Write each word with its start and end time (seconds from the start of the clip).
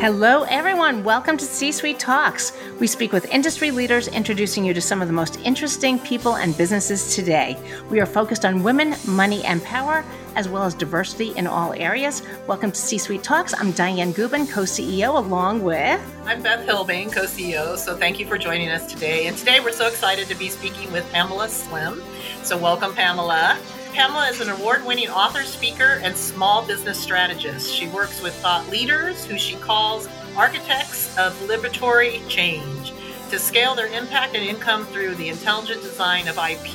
Hello, 0.00 0.44
everyone. 0.44 1.04
Welcome 1.04 1.36
to 1.36 1.44
C 1.44 1.70
Suite 1.70 1.98
Talks. 1.98 2.56
We 2.78 2.86
speak 2.86 3.12
with 3.12 3.26
industry 3.26 3.70
leaders, 3.70 4.08
introducing 4.08 4.64
you 4.64 4.72
to 4.72 4.80
some 4.80 5.02
of 5.02 5.08
the 5.08 5.12
most 5.12 5.38
interesting 5.40 5.98
people 5.98 6.36
and 6.36 6.56
businesses 6.56 7.14
today. 7.14 7.58
We 7.90 8.00
are 8.00 8.06
focused 8.06 8.46
on 8.46 8.62
women, 8.62 8.94
money, 9.06 9.44
and 9.44 9.62
power, 9.62 10.02
as 10.36 10.48
well 10.48 10.62
as 10.62 10.72
diversity 10.72 11.36
in 11.36 11.46
all 11.46 11.74
areas. 11.74 12.22
Welcome 12.46 12.72
to 12.72 12.80
C 12.80 12.96
Suite 12.96 13.22
Talks. 13.22 13.52
I'm 13.52 13.74
Dianne 13.74 14.14
Gubin, 14.14 14.46
co 14.46 14.62
CEO, 14.62 15.18
along 15.18 15.62
with. 15.62 16.00
I'm 16.24 16.40
Beth 16.40 16.66
Hilbane, 16.66 17.12
co 17.12 17.24
CEO. 17.24 17.76
So 17.76 17.94
thank 17.94 18.18
you 18.18 18.24
for 18.24 18.38
joining 18.38 18.70
us 18.70 18.90
today. 18.90 19.26
And 19.26 19.36
today 19.36 19.60
we're 19.60 19.70
so 19.70 19.86
excited 19.86 20.28
to 20.28 20.34
be 20.34 20.48
speaking 20.48 20.90
with 20.92 21.06
Pamela 21.12 21.50
Slim. 21.50 22.02
So 22.42 22.56
welcome, 22.56 22.94
Pamela. 22.94 23.58
Pamela 23.92 24.28
is 24.28 24.40
an 24.40 24.48
award 24.50 24.86
winning 24.86 25.08
author, 25.08 25.42
speaker, 25.42 26.00
and 26.02 26.16
small 26.16 26.64
business 26.64 26.98
strategist. 26.98 27.74
She 27.74 27.88
works 27.88 28.22
with 28.22 28.34
thought 28.36 28.68
leaders 28.68 29.24
who 29.24 29.36
she 29.36 29.56
calls 29.56 30.08
architects 30.36 31.16
of 31.18 31.34
liberatory 31.40 32.26
change 32.28 32.92
to 33.30 33.38
scale 33.38 33.74
their 33.74 33.88
impact 33.88 34.36
and 34.36 34.44
income 34.44 34.86
through 34.86 35.16
the 35.16 35.28
intelligent 35.28 35.82
design 35.82 36.28
of 36.28 36.38
IP. 36.38 36.70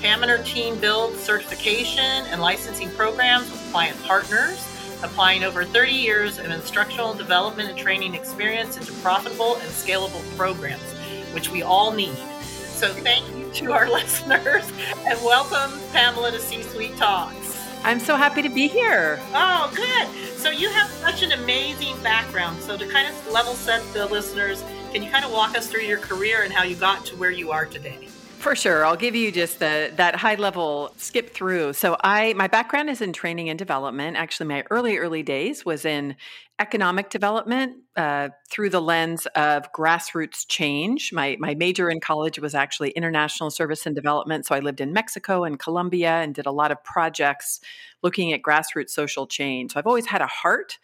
Pam 0.00 0.22
and 0.22 0.30
her 0.30 0.42
team 0.42 0.78
build 0.80 1.16
certification 1.16 2.24
and 2.30 2.40
licensing 2.40 2.90
programs 2.90 3.50
with 3.50 3.60
client 3.70 4.02
partners, 4.04 4.66
applying 5.02 5.44
over 5.44 5.64
30 5.64 5.92
years 5.92 6.38
of 6.38 6.46
instructional 6.46 7.12
development 7.12 7.68
and 7.68 7.78
training 7.78 8.14
experience 8.14 8.78
into 8.78 8.92
profitable 8.94 9.56
and 9.56 9.68
scalable 9.68 10.24
programs, 10.36 10.92
which 11.34 11.50
we 11.50 11.62
all 11.62 11.92
need. 11.92 12.16
So 12.40 12.88
thank 12.94 13.28
you 13.36 13.37
to 13.54 13.72
our 13.72 13.88
listeners 13.90 14.70
and 15.06 15.18
welcome 15.24 15.78
Pamela 15.92 16.30
to 16.32 16.38
C 16.38 16.62
Suite 16.62 16.96
Talks. 16.96 17.58
I'm 17.82 17.98
so 17.98 18.16
happy 18.16 18.42
to 18.42 18.48
be 18.48 18.68
here. 18.68 19.18
Oh, 19.32 19.72
good. 19.74 20.36
So 20.36 20.50
you 20.50 20.68
have 20.68 20.90
such 20.90 21.22
an 21.22 21.32
amazing 21.32 22.00
background. 22.02 22.60
So 22.60 22.76
to 22.76 22.86
kind 22.86 23.08
of 23.08 23.32
level 23.32 23.54
set 23.54 23.82
the 23.94 24.06
listeners, 24.06 24.62
can 24.92 25.02
you 25.02 25.10
kind 25.10 25.24
of 25.24 25.32
walk 25.32 25.56
us 25.56 25.68
through 25.68 25.82
your 25.82 25.98
career 25.98 26.42
and 26.42 26.52
how 26.52 26.64
you 26.64 26.74
got 26.74 27.06
to 27.06 27.16
where 27.16 27.30
you 27.30 27.50
are 27.50 27.64
today? 27.64 28.07
For 28.38 28.54
sure. 28.54 28.86
I'll 28.86 28.96
give 28.96 29.16
you 29.16 29.32
just 29.32 29.58
the, 29.58 29.92
that 29.96 30.14
high 30.14 30.36
level 30.36 30.92
skip 30.96 31.34
through. 31.34 31.72
So 31.72 31.96
I 32.04 32.34
my 32.34 32.46
background 32.46 32.88
is 32.88 33.00
in 33.00 33.12
training 33.12 33.50
and 33.50 33.58
development. 33.58 34.16
Actually, 34.16 34.46
my 34.46 34.64
early 34.70 34.96
early 34.96 35.24
days 35.24 35.64
was 35.64 35.84
in 35.84 36.14
economic 36.60 37.10
development 37.10 37.78
uh, 37.96 38.28
through 38.48 38.70
the 38.70 38.80
lens 38.80 39.26
of 39.34 39.72
grassroots 39.72 40.46
change. 40.46 41.12
My 41.12 41.36
my 41.40 41.54
major 41.54 41.90
in 41.90 41.98
college 41.98 42.38
was 42.38 42.54
actually 42.54 42.90
international 42.90 43.50
service 43.50 43.86
and 43.86 43.96
development. 43.96 44.46
So 44.46 44.54
I 44.54 44.60
lived 44.60 44.80
in 44.80 44.92
Mexico 44.92 45.42
and 45.42 45.58
Colombia 45.58 46.12
and 46.12 46.32
did 46.32 46.46
a 46.46 46.52
lot 46.52 46.70
of 46.70 46.82
projects 46.84 47.60
looking 48.04 48.32
at 48.32 48.42
grassroots 48.42 48.90
social 48.90 49.26
change. 49.26 49.72
So 49.72 49.80
I've 49.80 49.86
always 49.86 50.06
had 50.06 50.22
a 50.22 50.28
heart 50.28 50.78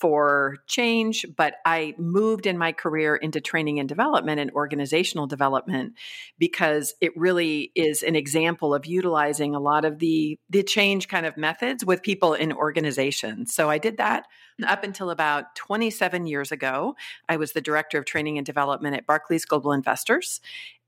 for 0.00 0.56
change, 0.66 1.26
but 1.36 1.56
I 1.64 1.94
moved 1.98 2.46
in 2.46 2.56
my 2.56 2.72
career 2.72 3.16
into 3.16 3.40
training 3.40 3.78
and 3.78 3.88
development 3.88 4.40
and 4.40 4.50
organizational 4.52 5.26
development 5.26 5.94
because 6.38 6.94
it 7.00 7.16
really 7.16 7.70
is 7.74 8.02
an 8.02 8.16
example 8.16 8.74
of 8.74 8.86
utilizing 8.86 9.54
a 9.54 9.60
lot 9.60 9.84
of 9.84 9.98
the 9.98 10.38
the 10.48 10.62
change 10.62 11.08
kind 11.08 11.26
of 11.26 11.36
methods 11.36 11.84
with 11.84 12.02
people 12.02 12.34
in 12.34 12.52
organizations. 12.52 13.54
So 13.54 13.68
I 13.68 13.78
did 13.78 13.98
that 13.98 14.26
up 14.66 14.84
until 14.84 15.10
about 15.10 15.54
27 15.56 16.26
years 16.26 16.50
ago. 16.52 16.96
I 17.28 17.36
was 17.36 17.52
the 17.52 17.60
director 17.60 17.98
of 17.98 18.04
training 18.04 18.38
and 18.38 18.46
development 18.46 18.96
at 18.96 19.06
Barclays 19.06 19.44
Global 19.44 19.72
Investors 19.72 20.40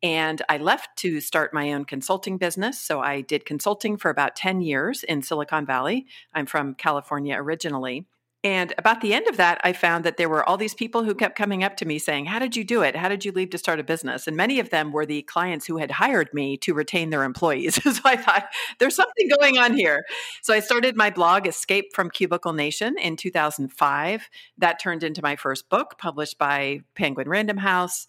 and 0.02 0.42
I 0.48 0.56
left 0.56 0.96
to 0.98 1.20
start 1.20 1.54
my 1.54 1.72
own 1.72 1.84
consulting 1.84 2.36
business. 2.36 2.80
So 2.80 3.00
I 3.00 3.20
did 3.20 3.44
consulting 3.44 3.96
for 3.96 4.10
about 4.10 4.34
10 4.34 4.60
years 4.60 5.04
in 5.04 5.22
Silicon 5.22 5.64
Valley. 5.64 6.06
I'm 6.34 6.46
from 6.46 6.74
California 6.74 7.36
originally. 7.36 8.06
And 8.44 8.74
about 8.76 9.02
the 9.02 9.14
end 9.14 9.28
of 9.28 9.36
that, 9.36 9.60
I 9.62 9.72
found 9.72 10.02
that 10.04 10.16
there 10.16 10.28
were 10.28 10.44
all 10.48 10.56
these 10.56 10.74
people 10.74 11.04
who 11.04 11.14
kept 11.14 11.38
coming 11.38 11.62
up 11.62 11.76
to 11.76 11.84
me 11.84 12.00
saying, 12.00 12.24
How 12.24 12.40
did 12.40 12.56
you 12.56 12.64
do 12.64 12.82
it? 12.82 12.96
How 12.96 13.08
did 13.08 13.24
you 13.24 13.30
leave 13.30 13.50
to 13.50 13.58
start 13.58 13.78
a 13.78 13.84
business? 13.84 14.26
And 14.26 14.36
many 14.36 14.58
of 14.58 14.70
them 14.70 14.90
were 14.90 15.06
the 15.06 15.22
clients 15.22 15.64
who 15.64 15.76
had 15.76 15.92
hired 15.92 16.28
me 16.34 16.56
to 16.58 16.74
retain 16.74 17.10
their 17.10 17.22
employees. 17.22 17.80
so 17.82 18.00
I 18.04 18.16
thought, 18.16 18.46
there's 18.80 18.96
something 18.96 19.28
going 19.38 19.58
on 19.58 19.74
here. 19.74 20.04
So 20.42 20.52
I 20.52 20.58
started 20.58 20.96
my 20.96 21.10
blog, 21.10 21.46
Escape 21.46 21.94
from 21.94 22.10
Cubicle 22.10 22.52
Nation, 22.52 22.96
in 22.98 23.16
2005. 23.16 24.28
That 24.58 24.80
turned 24.80 25.04
into 25.04 25.22
my 25.22 25.36
first 25.36 25.68
book, 25.68 25.96
published 25.98 26.36
by 26.36 26.80
Penguin 26.96 27.28
Random 27.28 27.58
House. 27.58 28.08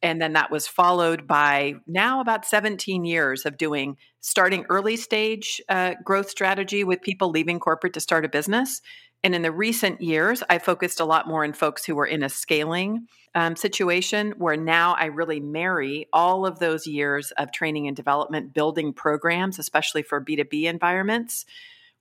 And 0.00 0.20
then 0.20 0.32
that 0.34 0.50
was 0.50 0.66
followed 0.66 1.26
by 1.26 1.74
now 1.86 2.20
about 2.20 2.46
17 2.46 3.04
years 3.04 3.46
of 3.46 3.56
doing 3.58 3.96
starting 4.20 4.64
early 4.70 4.96
stage 4.96 5.62
uh, 5.68 5.94
growth 6.02 6.30
strategy 6.30 6.84
with 6.84 7.02
people 7.02 7.30
leaving 7.30 7.58
corporate 7.58 7.94
to 7.94 8.00
start 8.00 8.24
a 8.24 8.28
business 8.28 8.80
and 9.24 9.34
in 9.34 9.40
the 9.40 9.50
recent 9.50 10.02
years, 10.02 10.42
I 10.50 10.58
focused 10.58 11.00
a 11.00 11.06
lot 11.06 11.26
more 11.26 11.44
on 11.44 11.54
folks 11.54 11.82
who 11.82 11.94
were 11.94 12.04
in 12.04 12.22
a 12.22 12.28
scaling 12.28 13.08
um, 13.34 13.56
situation 13.56 14.34
where 14.36 14.56
now 14.56 14.94
I 14.94 15.06
really 15.06 15.40
marry 15.40 16.06
all 16.12 16.44
of 16.44 16.58
those 16.58 16.86
years 16.86 17.30
of 17.32 17.50
training 17.50 17.88
and 17.88 17.96
development, 17.96 18.52
building 18.52 18.92
programs, 18.92 19.58
especially 19.58 20.02
for 20.02 20.22
B2B 20.22 20.64
environments, 20.64 21.46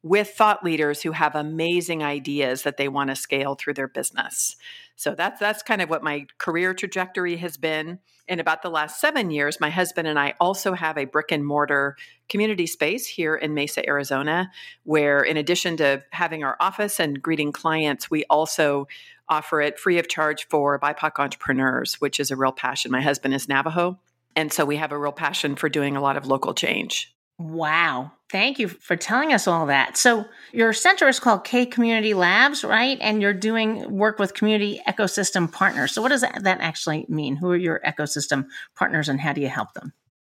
with 0.03 0.29
thought 0.31 0.63
leaders 0.63 1.01
who 1.01 1.13
have 1.13 1.33
amazing 1.33 2.03
ideas 2.03 2.63
that 2.63 2.75
they 2.77 2.89
want 2.89 3.09
to 3.09 3.15
scale 3.15 3.55
through 3.55 3.73
their 3.73 3.87
business. 3.87 4.57
So 4.95 5.15
that's 5.15 5.39
that's 5.39 5.63
kind 5.63 5.81
of 5.81 5.89
what 5.89 6.03
my 6.03 6.27
career 6.37 6.73
trajectory 6.73 7.37
has 7.37 7.57
been. 7.57 7.99
In 8.25 8.39
about 8.39 8.61
the 8.61 8.69
last 8.69 9.01
seven 9.01 9.31
years, 9.31 9.59
my 9.59 9.69
husband 9.69 10.07
and 10.07 10.17
I 10.17 10.33
also 10.39 10.73
have 10.73 10.97
a 10.97 11.03
brick 11.03 11.31
and 11.31 11.45
mortar 11.45 11.97
community 12.29 12.67
space 12.67 13.05
here 13.05 13.35
in 13.35 13.53
Mesa, 13.53 13.85
Arizona, 13.85 14.49
where 14.83 15.19
in 15.19 15.35
addition 15.35 15.75
to 15.77 16.03
having 16.11 16.41
our 16.41 16.55
office 16.61 17.01
and 17.01 17.21
greeting 17.21 17.51
clients, 17.51 18.09
we 18.09 18.23
also 18.29 18.87
offer 19.27 19.59
it 19.59 19.77
free 19.77 19.99
of 19.99 20.07
charge 20.07 20.47
for 20.47 20.79
BIPOC 20.79 21.19
entrepreneurs, 21.19 21.95
which 21.95 22.17
is 22.19 22.31
a 22.31 22.37
real 22.37 22.53
passion. 22.53 22.91
My 22.91 23.01
husband 23.01 23.33
is 23.33 23.49
Navajo. 23.49 23.99
And 24.35 24.53
so 24.53 24.63
we 24.63 24.77
have 24.77 24.91
a 24.91 24.97
real 24.97 25.11
passion 25.11 25.55
for 25.55 25.67
doing 25.67 25.97
a 25.97 26.01
lot 26.01 26.17
of 26.17 26.25
local 26.25 26.53
change. 26.53 27.13
Wow. 27.43 28.13
Thank 28.31 28.57
you 28.57 28.69
for 28.69 28.95
telling 28.95 29.33
us 29.33 29.49
all 29.49 29.65
that. 29.65 29.97
So, 29.97 30.23
your 30.53 30.71
center 30.71 31.09
is 31.09 31.19
called 31.19 31.43
K'é 31.43 31.69
Community 31.69 32.13
Labs, 32.13 32.63
right? 32.63 32.97
And 33.01 33.21
you're 33.21 33.33
doing 33.33 33.91
work 33.91 34.17
with 34.17 34.33
community 34.33 34.79
ecosystem 34.87 35.51
partners. 35.51 35.91
So, 35.91 36.01
what 36.01 36.07
does 36.07 36.21
that, 36.21 36.43
that 36.43 36.61
actually 36.61 37.05
mean? 37.09 37.35
Who 37.35 37.51
are 37.51 37.57
your 37.57 37.81
ecosystem 37.85 38.45
partners 38.77 39.09
and 39.09 39.19
how 39.19 39.33
do 39.33 39.41
you 39.41 39.49
help 39.49 39.73
them? 39.73 39.91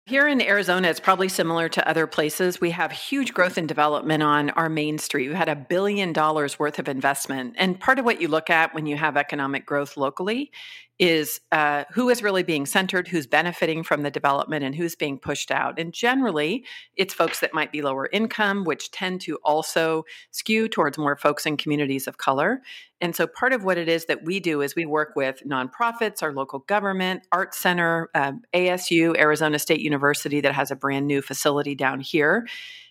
Here 0.07 0.27
in 0.27 0.41
Arizona, 0.41 0.89
it's 0.89 1.01
probably 1.01 1.29
similar 1.29 1.69
to 1.71 1.87
other 1.87 2.07
places. 2.07 2.59
We 2.59 2.71
have 2.71 2.91
huge 2.91 3.35
growth 3.35 3.59
and 3.59 3.69
development 3.69 4.23
on 4.23 4.51
our 4.51 4.71
main 4.71 4.97
street. 4.97 5.29
We've 5.29 5.37
had 5.37 5.49
a 5.51 5.57
billion 5.57 6.15
dollars 6.15 6.59
worth 6.59 6.79
of 6.79 6.89
investment. 6.89 7.55
And 7.59 7.79
part 7.79 7.99
of 7.99 8.07
what 8.07 8.21
you 8.21 8.29
look 8.29 8.49
at 8.49 8.75
when 8.75 8.87
you 8.87 8.97
have 8.97 9.19
economic 9.19 9.67
growth 9.67 9.97
locally 9.99 10.53
is 10.99 11.41
uh, 11.51 11.85
who 11.93 12.09
is 12.09 12.23
really 12.23 12.45
being 12.45 12.67
centered, 12.67 13.09
who's 13.09 13.27
benefiting 13.27 13.83
from 13.83 14.03
the 14.03 14.11
development, 14.11 14.65
and 14.65 14.75
who's 14.75 14.95
being 14.95 15.19
pushed 15.19 15.51
out. 15.51 15.79
And 15.79 15.93
generally, 15.93 16.65
it's 16.97 17.13
folks 17.13 17.41
that 17.41 17.53
might 17.53 17.73
be 17.73 17.83
lower 17.83 18.09
income, 18.13 18.65
which 18.65 18.93
tend 18.93 19.21
to 19.23 19.37
also 19.45 20.05
skew 20.31 20.69
towards 20.69 20.97
more 20.97 21.17
folks 21.17 21.47
in 21.47 21.57
communities 21.57 22.07
of 22.07 22.19
color. 22.19 22.63
And 23.01 23.17
so, 23.17 23.27
part 23.27 23.53
of 23.53 23.65
what 23.65 23.77
it 23.77 23.89
is 23.89 24.05
that 24.07 24.25
we 24.25 24.39
do 24.39 24.61
is 24.61 24.77
we 24.77 24.87
work 24.87 25.15
with 25.17 25.43
nonprofits, 25.45 26.23
our 26.23 26.33
local 26.33 26.61
government, 26.61 27.27
Art 27.33 27.55
Center, 27.55 28.09
um, 28.15 28.43
ASU, 28.55 29.19
Arizona 29.19 29.59
State 29.59 29.81
University, 29.81 30.41
that 30.43 30.55
has 30.55 30.71
a 30.71 30.77
brand 30.77 31.07
new 31.07 31.23
facility 31.23 31.75
down 31.75 32.01
here. 32.01 32.47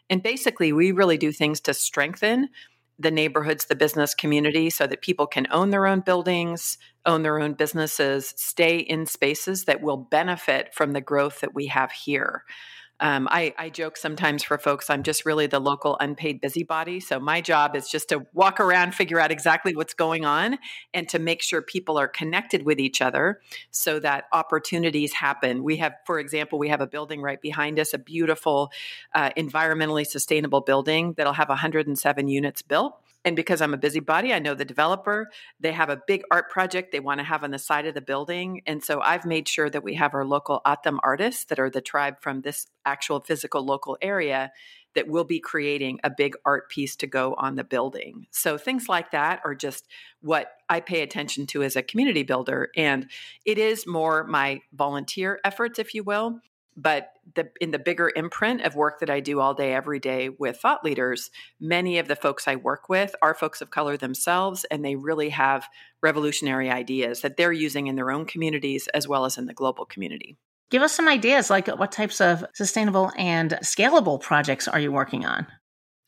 And 0.09 0.21
basically, 0.21 0.73
we 0.73 0.91
really 0.91 1.17
do 1.17 1.31
things 1.31 1.61
to 1.61 1.73
strengthen 1.73 2.49
the 3.03 3.11
neighborhoods, 3.11 3.65
the 3.65 3.75
business 3.75 4.15
community, 4.15 4.69
so 4.69 4.87
that 4.87 5.01
people 5.01 5.27
can 5.27 5.47
own 5.51 5.69
their 5.69 5.85
own 5.85 5.99
buildings, 5.99 6.77
own 7.05 7.21
their 7.21 7.39
own 7.39 7.53
businesses, 7.53 8.33
stay 8.37 8.77
in 8.77 9.05
spaces 9.05 9.65
that 9.65 9.81
will 9.81 9.97
benefit 9.97 10.73
from 10.73 10.93
the 10.93 11.01
growth 11.01 11.41
that 11.41 11.53
we 11.53 11.67
have 11.67 11.91
here. 11.91 12.43
Um, 12.99 13.27
I, 13.29 13.53
I, 13.57 13.69
joke 13.69 13.97
sometimes 13.97 14.43
for 14.43 14.57
folks, 14.57 14.89
I'm 14.89 15.03
just 15.03 15.25
really 15.25 15.47
the 15.47 15.59
local 15.59 15.97
unpaid 15.99 16.39
busybody. 16.39 16.99
So 16.99 17.19
my 17.19 17.41
job 17.41 17.75
is 17.75 17.89
just 17.89 18.09
to 18.09 18.25
walk 18.33 18.59
around, 18.59 18.93
figure 18.93 19.19
out 19.19 19.31
exactly 19.31 19.75
what's 19.75 19.95
going 19.95 20.25
on, 20.25 20.59
and 20.93 21.09
to 21.09 21.19
make 21.19 21.41
sure 21.41 21.61
people 21.61 21.99
are 21.99 22.07
connected 22.07 22.63
with 22.63 22.79
each 22.79 23.01
other 23.01 23.41
so 23.71 23.99
that 23.99 24.25
opportunities 24.31 25.11
happen. 25.11 25.63
We 25.63 25.77
have, 25.77 25.93
for 26.05 26.19
example, 26.19 26.59
we 26.59 26.69
have 26.69 26.81
a 26.81 26.87
building 26.87 27.21
right 27.21 27.41
behind 27.41 27.79
us, 27.79 27.93
a 27.93 27.97
beautiful, 27.97 28.71
uh, 29.13 29.31
environmentally 29.31 30.05
sustainable 30.05 30.61
building 30.61 31.13
that'll 31.17 31.33
have 31.33 31.49
107 31.49 32.27
units 32.27 32.61
built. 32.61 32.99
And 33.25 33.35
because 33.35 33.61
I'm 33.61 33.73
a 33.73 33.77
busybody, 33.77 34.33
I 34.33 34.39
know 34.39 34.53
the 34.53 34.65
developer. 34.65 35.29
They 35.59 35.71
have 35.71 35.89
a 35.89 36.01
big 36.07 36.23
art 36.29 36.49
project 36.49 36.91
they 36.91 36.99
want 36.99 37.19
to 37.19 37.23
have 37.23 37.43
on 37.43 37.51
the 37.51 37.59
side 37.59 37.85
of 37.85 37.93
the 37.93 38.01
building. 38.01 38.61
And 38.65 38.83
so 38.83 38.99
I've 38.99 39.25
made 39.25 39.47
sure 39.47 39.69
that 39.69 39.83
we 39.83 39.95
have 39.95 40.13
our 40.13 40.25
local 40.25 40.61
O'odham 40.65 40.99
artists 41.03 41.45
that 41.45 41.59
are 41.59 41.69
the 41.69 41.81
tribe 41.81 42.15
from 42.21 42.41
this 42.41 42.67
actual 42.85 43.21
physical 43.21 43.65
local 43.65 43.97
area 44.01 44.51
that 44.95 45.07
will 45.07 45.23
be 45.23 45.39
creating 45.39 45.99
a 46.03 46.09
big 46.09 46.35
art 46.45 46.69
piece 46.69 46.95
to 46.97 47.07
go 47.07 47.33
on 47.35 47.55
the 47.55 47.63
building. 47.63 48.27
So 48.31 48.57
things 48.57 48.87
like 48.87 49.11
that 49.11 49.41
are 49.43 49.55
just 49.55 49.87
what 50.21 50.51
I 50.69 50.81
pay 50.81 51.01
attention 51.01 51.47
to 51.47 51.63
as 51.63 51.75
a 51.75 51.81
community 51.81 52.23
builder. 52.23 52.69
And 52.75 53.09
it 53.45 53.57
is 53.57 53.87
more 53.87 54.23
my 54.25 54.61
volunteer 54.71 55.39
efforts, 55.43 55.79
if 55.79 55.93
you 55.95 56.03
will. 56.03 56.39
But 56.75 57.13
the, 57.35 57.49
in 57.61 57.71
the 57.71 57.79
bigger 57.79 58.11
imprint 58.15 58.61
of 58.61 58.75
work 58.75 58.99
that 58.99 59.09
I 59.09 59.19
do 59.19 59.39
all 59.39 59.53
day, 59.53 59.73
every 59.73 59.99
day 59.99 60.29
with 60.29 60.57
thought 60.57 60.83
leaders, 60.83 61.31
many 61.59 61.99
of 61.99 62.07
the 62.07 62.15
folks 62.15 62.47
I 62.47 62.55
work 62.55 62.89
with 62.89 63.15
are 63.21 63.33
folks 63.33 63.61
of 63.61 63.69
color 63.69 63.97
themselves, 63.97 64.65
and 64.69 64.83
they 64.83 64.95
really 64.95 65.29
have 65.29 65.67
revolutionary 66.01 66.69
ideas 66.69 67.21
that 67.21 67.37
they're 67.37 67.51
using 67.51 67.87
in 67.87 67.95
their 67.95 68.11
own 68.11 68.25
communities 68.25 68.87
as 68.93 69.07
well 69.07 69.25
as 69.25 69.37
in 69.37 69.45
the 69.45 69.53
global 69.53 69.85
community. 69.85 70.37
Give 70.69 70.81
us 70.81 70.93
some 70.93 71.07
ideas 71.07 71.49
like 71.49 71.67
what 71.67 71.91
types 71.91 72.19
of 72.19 72.43
sustainable 72.55 73.11
and 73.17 73.51
scalable 73.63 74.19
projects 74.19 74.67
are 74.67 74.79
you 74.79 74.91
working 74.91 75.25
on? 75.25 75.45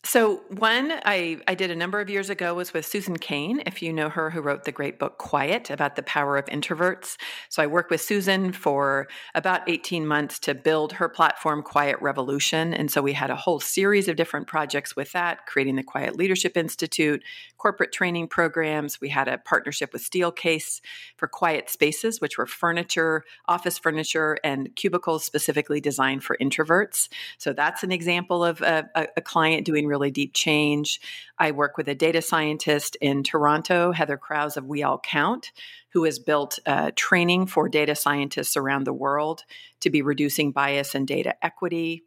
So 0.05 0.43
one 0.49 0.93
I, 1.03 1.39
I 1.47 1.55
did 1.55 1.71
a 1.71 1.75
number 1.75 1.99
of 1.99 2.11
years 2.11 2.29
ago 2.29 2.53
was 2.53 2.75
with 2.75 2.85
Susan 2.85 3.17
Cain, 3.17 3.63
if 3.65 3.81
you 3.81 3.91
know 3.91 4.07
her, 4.07 4.29
who 4.29 4.39
wrote 4.39 4.63
the 4.63 4.71
great 4.71 4.99
book 4.99 5.17
Quiet 5.17 5.71
about 5.71 5.95
the 5.95 6.03
power 6.03 6.37
of 6.37 6.45
introverts. 6.45 7.17
So 7.49 7.63
I 7.63 7.65
worked 7.65 7.89
with 7.89 8.01
Susan 8.01 8.51
for 8.51 9.07
about 9.33 9.67
18 9.67 10.05
months 10.05 10.37
to 10.41 10.53
build 10.53 10.93
her 10.93 11.09
platform 11.09 11.63
Quiet 11.63 11.99
Revolution. 12.01 12.71
And 12.71 12.91
so 12.91 13.01
we 13.01 13.13
had 13.13 13.31
a 13.31 13.35
whole 13.35 13.59
series 13.59 14.07
of 14.07 14.15
different 14.15 14.45
projects 14.45 14.95
with 14.95 15.11
that, 15.13 15.47
creating 15.47 15.75
the 15.75 15.81
Quiet 15.81 16.15
Leadership 16.15 16.55
Institute, 16.55 17.23
corporate 17.57 17.91
training 17.91 18.27
programs. 18.27 19.01
We 19.01 19.09
had 19.09 19.27
a 19.27 19.39
partnership 19.39 19.91
with 19.91 20.03
Steelcase 20.03 20.81
for 21.17 21.27
quiet 21.27 21.67
spaces, 21.67 22.21
which 22.21 22.37
were 22.37 22.45
furniture, 22.45 23.23
office 23.47 23.79
furniture, 23.79 24.37
and 24.43 24.69
cubicles 24.75 25.25
specifically 25.25 25.81
designed 25.81 26.23
for 26.23 26.37
introverts. 26.39 27.09
So 27.39 27.53
that's 27.53 27.83
an 27.83 27.91
example 27.91 28.45
of 28.45 28.61
a, 28.61 28.87
a, 28.93 29.07
a 29.17 29.21
client 29.21 29.65
doing 29.65 29.87
really 29.95 30.12
deep 30.12 30.33
change. 30.33 31.00
I 31.39 31.51
work 31.51 31.77
with 31.77 31.88
a 31.88 31.95
data 31.95 32.21
scientist 32.21 32.97
in 33.00 33.24
Toronto, 33.24 33.94
Heather 33.94 34.18
Krause 34.18 34.57
of 34.57 34.65
We 34.65 34.83
All 34.83 35.00
Count, 35.00 35.53
who 35.94 36.03
has 36.03 36.19
built 36.19 36.59
uh, 36.65 36.92
training 36.95 37.47
for 37.47 37.69
data 37.69 37.95
scientists 37.95 38.57
around 38.57 38.83
the 38.83 38.94
world 38.94 39.44
to 39.80 39.89
be 39.89 40.01
reducing 40.01 40.51
bias 40.51 40.95
and 40.95 41.07
data 41.07 41.36
equity. 41.42 42.03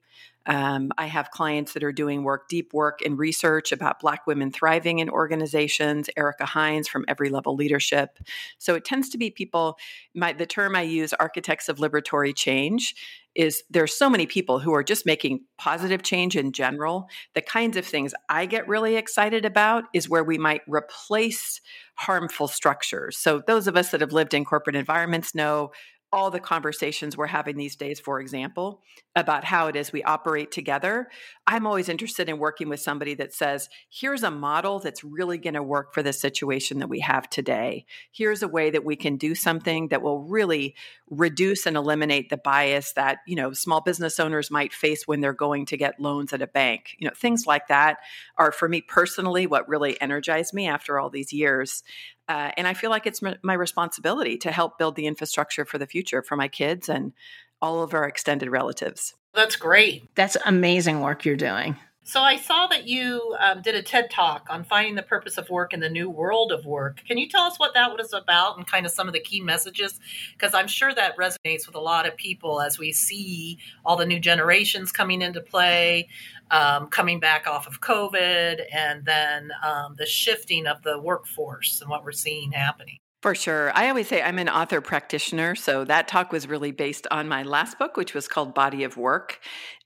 Um, 0.48 0.90
I 0.96 1.06
have 1.06 1.30
clients 1.30 1.74
that 1.74 1.84
are 1.84 1.92
doing 1.92 2.24
work, 2.24 2.48
deep 2.48 2.72
work 2.72 3.02
in 3.02 3.16
research 3.16 3.70
about 3.70 4.00
Black 4.00 4.26
women 4.26 4.50
thriving 4.50 4.98
in 4.98 5.10
organizations. 5.10 6.08
Erica 6.16 6.46
Hines 6.46 6.88
from 6.88 7.04
Every 7.06 7.28
Level 7.28 7.54
Leadership. 7.54 8.18
So 8.56 8.74
it 8.74 8.84
tends 8.84 9.10
to 9.10 9.18
be 9.18 9.30
people. 9.30 9.78
My, 10.14 10.32
the 10.32 10.46
term 10.46 10.74
I 10.74 10.82
use, 10.82 11.12
architects 11.12 11.68
of 11.68 11.76
liberatory 11.76 12.34
change, 12.34 12.94
is 13.34 13.62
there's 13.70 13.96
so 13.96 14.10
many 14.10 14.26
people 14.26 14.58
who 14.58 14.74
are 14.74 14.82
just 14.82 15.06
making 15.06 15.44
positive 15.58 16.02
change 16.02 16.34
in 16.34 16.50
general. 16.50 17.08
The 17.34 17.42
kinds 17.42 17.76
of 17.76 17.86
things 17.86 18.14
I 18.28 18.46
get 18.46 18.66
really 18.66 18.96
excited 18.96 19.44
about 19.44 19.84
is 19.94 20.08
where 20.08 20.24
we 20.24 20.38
might 20.38 20.62
replace 20.66 21.60
harmful 21.94 22.48
structures. 22.48 23.16
So 23.18 23.42
those 23.46 23.68
of 23.68 23.76
us 23.76 23.90
that 23.90 24.00
have 24.00 24.12
lived 24.12 24.34
in 24.34 24.44
corporate 24.44 24.76
environments 24.76 25.34
know 25.34 25.72
all 26.12 26.30
the 26.30 26.40
conversations 26.40 27.16
we're 27.16 27.26
having 27.26 27.56
these 27.56 27.76
days, 27.76 28.00
for 28.00 28.20
example, 28.20 28.80
about 29.14 29.44
how 29.44 29.66
it 29.66 29.76
is 29.76 29.92
we 29.92 30.02
operate 30.02 30.50
together. 30.50 31.08
I'm 31.46 31.66
always 31.66 31.88
interested 31.88 32.28
in 32.28 32.38
working 32.38 32.68
with 32.68 32.80
somebody 32.80 33.14
that 33.14 33.34
says, 33.34 33.68
here's 33.90 34.22
a 34.22 34.30
model 34.30 34.78
that's 34.78 35.04
really 35.04 35.38
going 35.38 35.54
to 35.54 35.62
work 35.62 35.92
for 35.92 36.02
the 36.02 36.12
situation 36.12 36.78
that 36.78 36.88
we 36.88 37.00
have 37.00 37.28
today. 37.28 37.84
Here's 38.10 38.42
a 38.42 38.48
way 38.48 38.70
that 38.70 38.84
we 38.84 38.96
can 38.96 39.16
do 39.16 39.34
something 39.34 39.88
that 39.88 40.02
will 40.02 40.20
really 40.22 40.74
reduce 41.10 41.66
and 41.66 41.76
eliminate 41.76 42.30
the 42.30 42.36
bias 42.38 42.92
that, 42.94 43.18
you 43.26 43.36
know, 43.36 43.52
small 43.52 43.80
business 43.80 44.18
owners 44.18 44.50
might 44.50 44.72
face 44.72 45.06
when 45.06 45.20
they're 45.20 45.32
going 45.32 45.66
to 45.66 45.76
get 45.76 46.00
loans 46.00 46.32
at 46.32 46.42
a 46.42 46.46
bank. 46.46 46.96
You 46.98 47.08
know, 47.08 47.14
things 47.14 47.46
like 47.46 47.68
that 47.68 47.98
are 48.36 48.52
for 48.52 48.68
me 48.68 48.80
personally 48.80 49.46
what 49.46 49.68
really 49.68 50.00
energized 50.00 50.54
me 50.54 50.68
after 50.68 50.98
all 50.98 51.10
these 51.10 51.32
years. 51.32 51.82
Uh, 52.28 52.50
and 52.56 52.68
I 52.68 52.74
feel 52.74 52.90
like 52.90 53.06
it's 53.06 53.22
my 53.42 53.54
responsibility 53.54 54.36
to 54.38 54.52
help 54.52 54.78
build 54.78 54.96
the 54.96 55.06
infrastructure 55.06 55.64
for 55.64 55.78
the 55.78 55.86
future 55.86 56.22
for 56.22 56.36
my 56.36 56.48
kids 56.48 56.88
and 56.88 57.12
all 57.60 57.82
of 57.82 57.94
our 57.94 58.06
extended 58.06 58.50
relatives. 58.50 59.14
That's 59.34 59.56
great. 59.56 60.14
That's 60.14 60.36
amazing 60.44 61.00
work 61.00 61.24
you're 61.24 61.36
doing. 61.36 61.76
So 62.08 62.22
I 62.22 62.36
saw 62.38 62.66
that 62.68 62.88
you 62.88 63.36
um, 63.38 63.60
did 63.60 63.74
a 63.74 63.82
TED 63.82 64.10
talk 64.10 64.46
on 64.48 64.64
finding 64.64 64.94
the 64.94 65.02
purpose 65.02 65.36
of 65.36 65.50
work 65.50 65.74
in 65.74 65.80
the 65.80 65.90
new 65.90 66.08
world 66.08 66.52
of 66.52 66.64
work. 66.64 67.02
Can 67.06 67.18
you 67.18 67.28
tell 67.28 67.42
us 67.42 67.58
what 67.58 67.74
that 67.74 67.94
was 67.94 68.14
about 68.14 68.56
and 68.56 68.66
kind 68.66 68.86
of 68.86 68.92
some 68.92 69.08
of 69.08 69.12
the 69.12 69.20
key 69.20 69.42
messages? 69.42 70.00
Because 70.32 70.54
I'm 70.54 70.68
sure 70.68 70.94
that 70.94 71.18
resonates 71.18 71.66
with 71.66 71.74
a 71.74 71.80
lot 71.80 72.08
of 72.08 72.16
people 72.16 72.62
as 72.62 72.78
we 72.78 72.92
see 72.92 73.58
all 73.84 73.96
the 73.96 74.06
new 74.06 74.18
generations 74.18 74.90
coming 74.90 75.20
into 75.20 75.42
play, 75.42 76.08
um, 76.50 76.88
coming 76.88 77.20
back 77.20 77.46
off 77.46 77.66
of 77.66 77.80
COVID, 77.80 78.62
and 78.72 79.04
then 79.04 79.50
um, 79.62 79.94
the 79.98 80.06
shifting 80.06 80.66
of 80.66 80.82
the 80.82 81.00
workforce 81.00 81.80
and 81.80 81.90
what 81.90 82.04
we're 82.04 82.12
seeing 82.12 82.52
happening. 82.52 82.98
For 83.20 83.34
sure. 83.34 83.72
I 83.74 83.88
always 83.88 84.06
say 84.06 84.22
I'm 84.22 84.38
an 84.38 84.48
author 84.48 84.80
practitioner. 84.80 85.56
So 85.56 85.82
that 85.84 86.06
talk 86.06 86.30
was 86.30 86.46
really 86.46 86.70
based 86.70 87.04
on 87.10 87.26
my 87.26 87.42
last 87.42 87.76
book, 87.76 87.96
which 87.96 88.14
was 88.14 88.28
called 88.28 88.54
Body 88.54 88.84
of 88.84 88.96
Work. 88.96 89.40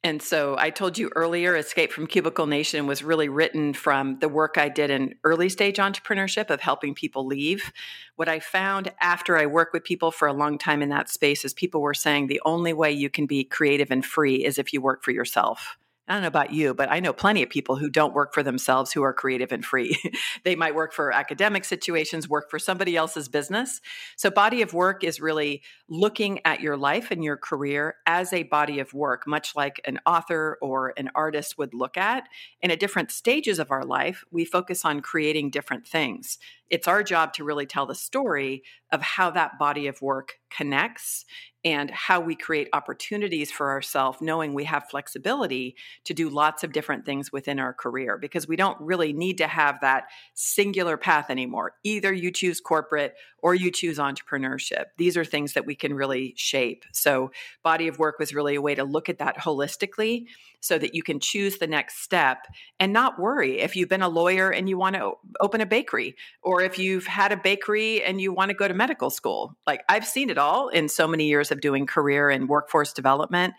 And 0.04 0.20
so 0.20 0.54
I 0.58 0.68
told 0.68 0.98
you 0.98 1.10
earlier, 1.16 1.56
Escape 1.56 1.92
from 1.92 2.06
Cubicle 2.06 2.46
Nation 2.46 2.86
was 2.86 3.02
really 3.02 3.30
written 3.30 3.72
from 3.72 4.18
the 4.18 4.28
work 4.28 4.58
I 4.58 4.68
did 4.68 4.90
in 4.90 5.14
early 5.24 5.48
stage 5.48 5.78
entrepreneurship 5.78 6.50
of 6.50 6.60
helping 6.60 6.94
people 6.94 7.26
leave. 7.26 7.72
What 8.16 8.28
I 8.28 8.38
found 8.38 8.92
after 9.00 9.38
I 9.38 9.46
worked 9.46 9.72
with 9.72 9.84
people 9.84 10.10
for 10.10 10.28
a 10.28 10.34
long 10.34 10.58
time 10.58 10.82
in 10.82 10.90
that 10.90 11.08
space 11.08 11.42
is 11.42 11.54
people 11.54 11.80
were 11.80 11.94
saying 11.94 12.26
the 12.26 12.42
only 12.44 12.74
way 12.74 12.92
you 12.92 13.08
can 13.08 13.24
be 13.24 13.44
creative 13.44 13.90
and 13.90 14.04
free 14.04 14.44
is 14.44 14.58
if 14.58 14.74
you 14.74 14.82
work 14.82 15.02
for 15.02 15.10
yourself. 15.10 15.78
I 16.08 16.14
don't 16.14 16.22
know 16.22 16.28
about 16.28 16.52
you, 16.52 16.74
but 16.74 16.90
I 16.90 16.98
know 16.98 17.12
plenty 17.12 17.44
of 17.44 17.48
people 17.48 17.76
who 17.76 17.88
don't 17.88 18.12
work 18.12 18.34
for 18.34 18.42
themselves 18.42 18.92
who 18.92 19.02
are 19.02 19.12
creative 19.12 19.52
and 19.52 19.64
free. 19.64 19.96
they 20.44 20.56
might 20.56 20.74
work 20.74 20.92
for 20.92 21.12
academic 21.12 21.64
situations, 21.64 22.28
work 22.28 22.50
for 22.50 22.58
somebody 22.58 22.96
else's 22.96 23.28
business. 23.28 23.80
So, 24.16 24.28
body 24.28 24.62
of 24.62 24.74
work 24.74 25.04
is 25.04 25.20
really 25.20 25.62
looking 25.88 26.40
at 26.44 26.60
your 26.60 26.76
life 26.76 27.12
and 27.12 27.22
your 27.22 27.36
career 27.36 27.96
as 28.04 28.32
a 28.32 28.42
body 28.42 28.80
of 28.80 28.92
work, 28.92 29.28
much 29.28 29.54
like 29.54 29.80
an 29.84 30.00
author 30.04 30.58
or 30.60 30.92
an 30.96 31.10
artist 31.14 31.56
would 31.56 31.72
look 31.72 31.96
at. 31.96 32.24
And 32.60 32.72
at 32.72 32.80
different 32.80 33.12
stages 33.12 33.60
of 33.60 33.70
our 33.70 33.84
life, 33.84 34.24
we 34.32 34.44
focus 34.44 34.84
on 34.84 35.02
creating 35.02 35.50
different 35.50 35.86
things. 35.86 36.38
It's 36.68 36.88
our 36.88 37.02
job 37.02 37.34
to 37.34 37.44
really 37.44 37.66
tell 37.66 37.86
the 37.86 37.94
story 37.94 38.64
of 38.92 39.00
how 39.02 39.30
that 39.30 39.58
body 39.58 39.86
of 39.86 40.00
work 40.02 40.34
connects 40.50 41.24
and 41.64 41.90
how 41.90 42.20
we 42.20 42.34
create 42.34 42.68
opportunities 42.72 43.50
for 43.52 43.70
ourselves, 43.70 44.18
knowing 44.20 44.52
we 44.52 44.64
have 44.64 44.88
flexibility 44.90 45.76
to 46.04 46.12
do 46.12 46.28
lots 46.28 46.64
of 46.64 46.72
different 46.72 47.06
things 47.06 47.30
within 47.32 47.60
our 47.60 47.72
career 47.72 48.18
because 48.18 48.48
we 48.48 48.56
don't 48.56 48.80
really 48.80 49.12
need 49.12 49.38
to 49.38 49.46
have 49.46 49.80
that 49.80 50.04
singular 50.34 50.96
path 50.96 51.30
anymore. 51.30 51.74
Either 51.84 52.12
you 52.12 52.32
choose 52.32 52.60
corporate 52.60 53.14
or 53.38 53.54
you 53.54 53.70
choose 53.70 53.98
entrepreneurship. 53.98 54.86
These 54.98 55.16
are 55.16 55.24
things 55.24 55.52
that 55.54 55.66
we 55.66 55.76
can 55.76 55.94
really 55.94 56.34
shape. 56.36 56.84
So, 56.92 57.30
body 57.62 57.86
of 57.86 57.98
work 57.98 58.18
was 58.18 58.34
really 58.34 58.56
a 58.56 58.62
way 58.62 58.74
to 58.74 58.84
look 58.84 59.08
at 59.08 59.18
that 59.18 59.38
holistically 59.38 60.26
so 60.60 60.78
that 60.78 60.94
you 60.94 61.02
can 61.02 61.18
choose 61.18 61.58
the 61.58 61.66
next 61.66 62.02
step 62.02 62.46
and 62.78 62.92
not 62.92 63.18
worry 63.18 63.58
if 63.58 63.74
you've 63.74 63.88
been 63.88 64.02
a 64.02 64.08
lawyer 64.08 64.50
and 64.50 64.68
you 64.68 64.78
want 64.78 64.94
to 64.94 65.12
open 65.40 65.60
a 65.60 65.66
bakery 65.66 66.14
or 66.42 66.62
if 66.62 66.78
you've 66.78 67.06
had 67.06 67.32
a 67.32 67.36
bakery 67.36 68.02
and 68.02 68.20
you 68.20 68.32
want 68.32 68.48
to 68.48 68.54
go 68.54 68.68
to 68.68 68.74
medical 68.82 69.10
school. 69.10 69.54
Like 69.64 69.84
I've 69.88 70.04
seen 70.04 70.28
it 70.28 70.38
all 70.38 70.68
in 70.68 70.88
so 70.88 71.06
many 71.06 71.26
years 71.28 71.52
of 71.52 71.60
doing 71.60 71.86
career 71.86 72.30
and 72.30 72.48
workforce 72.48 72.92
development, 72.92 73.54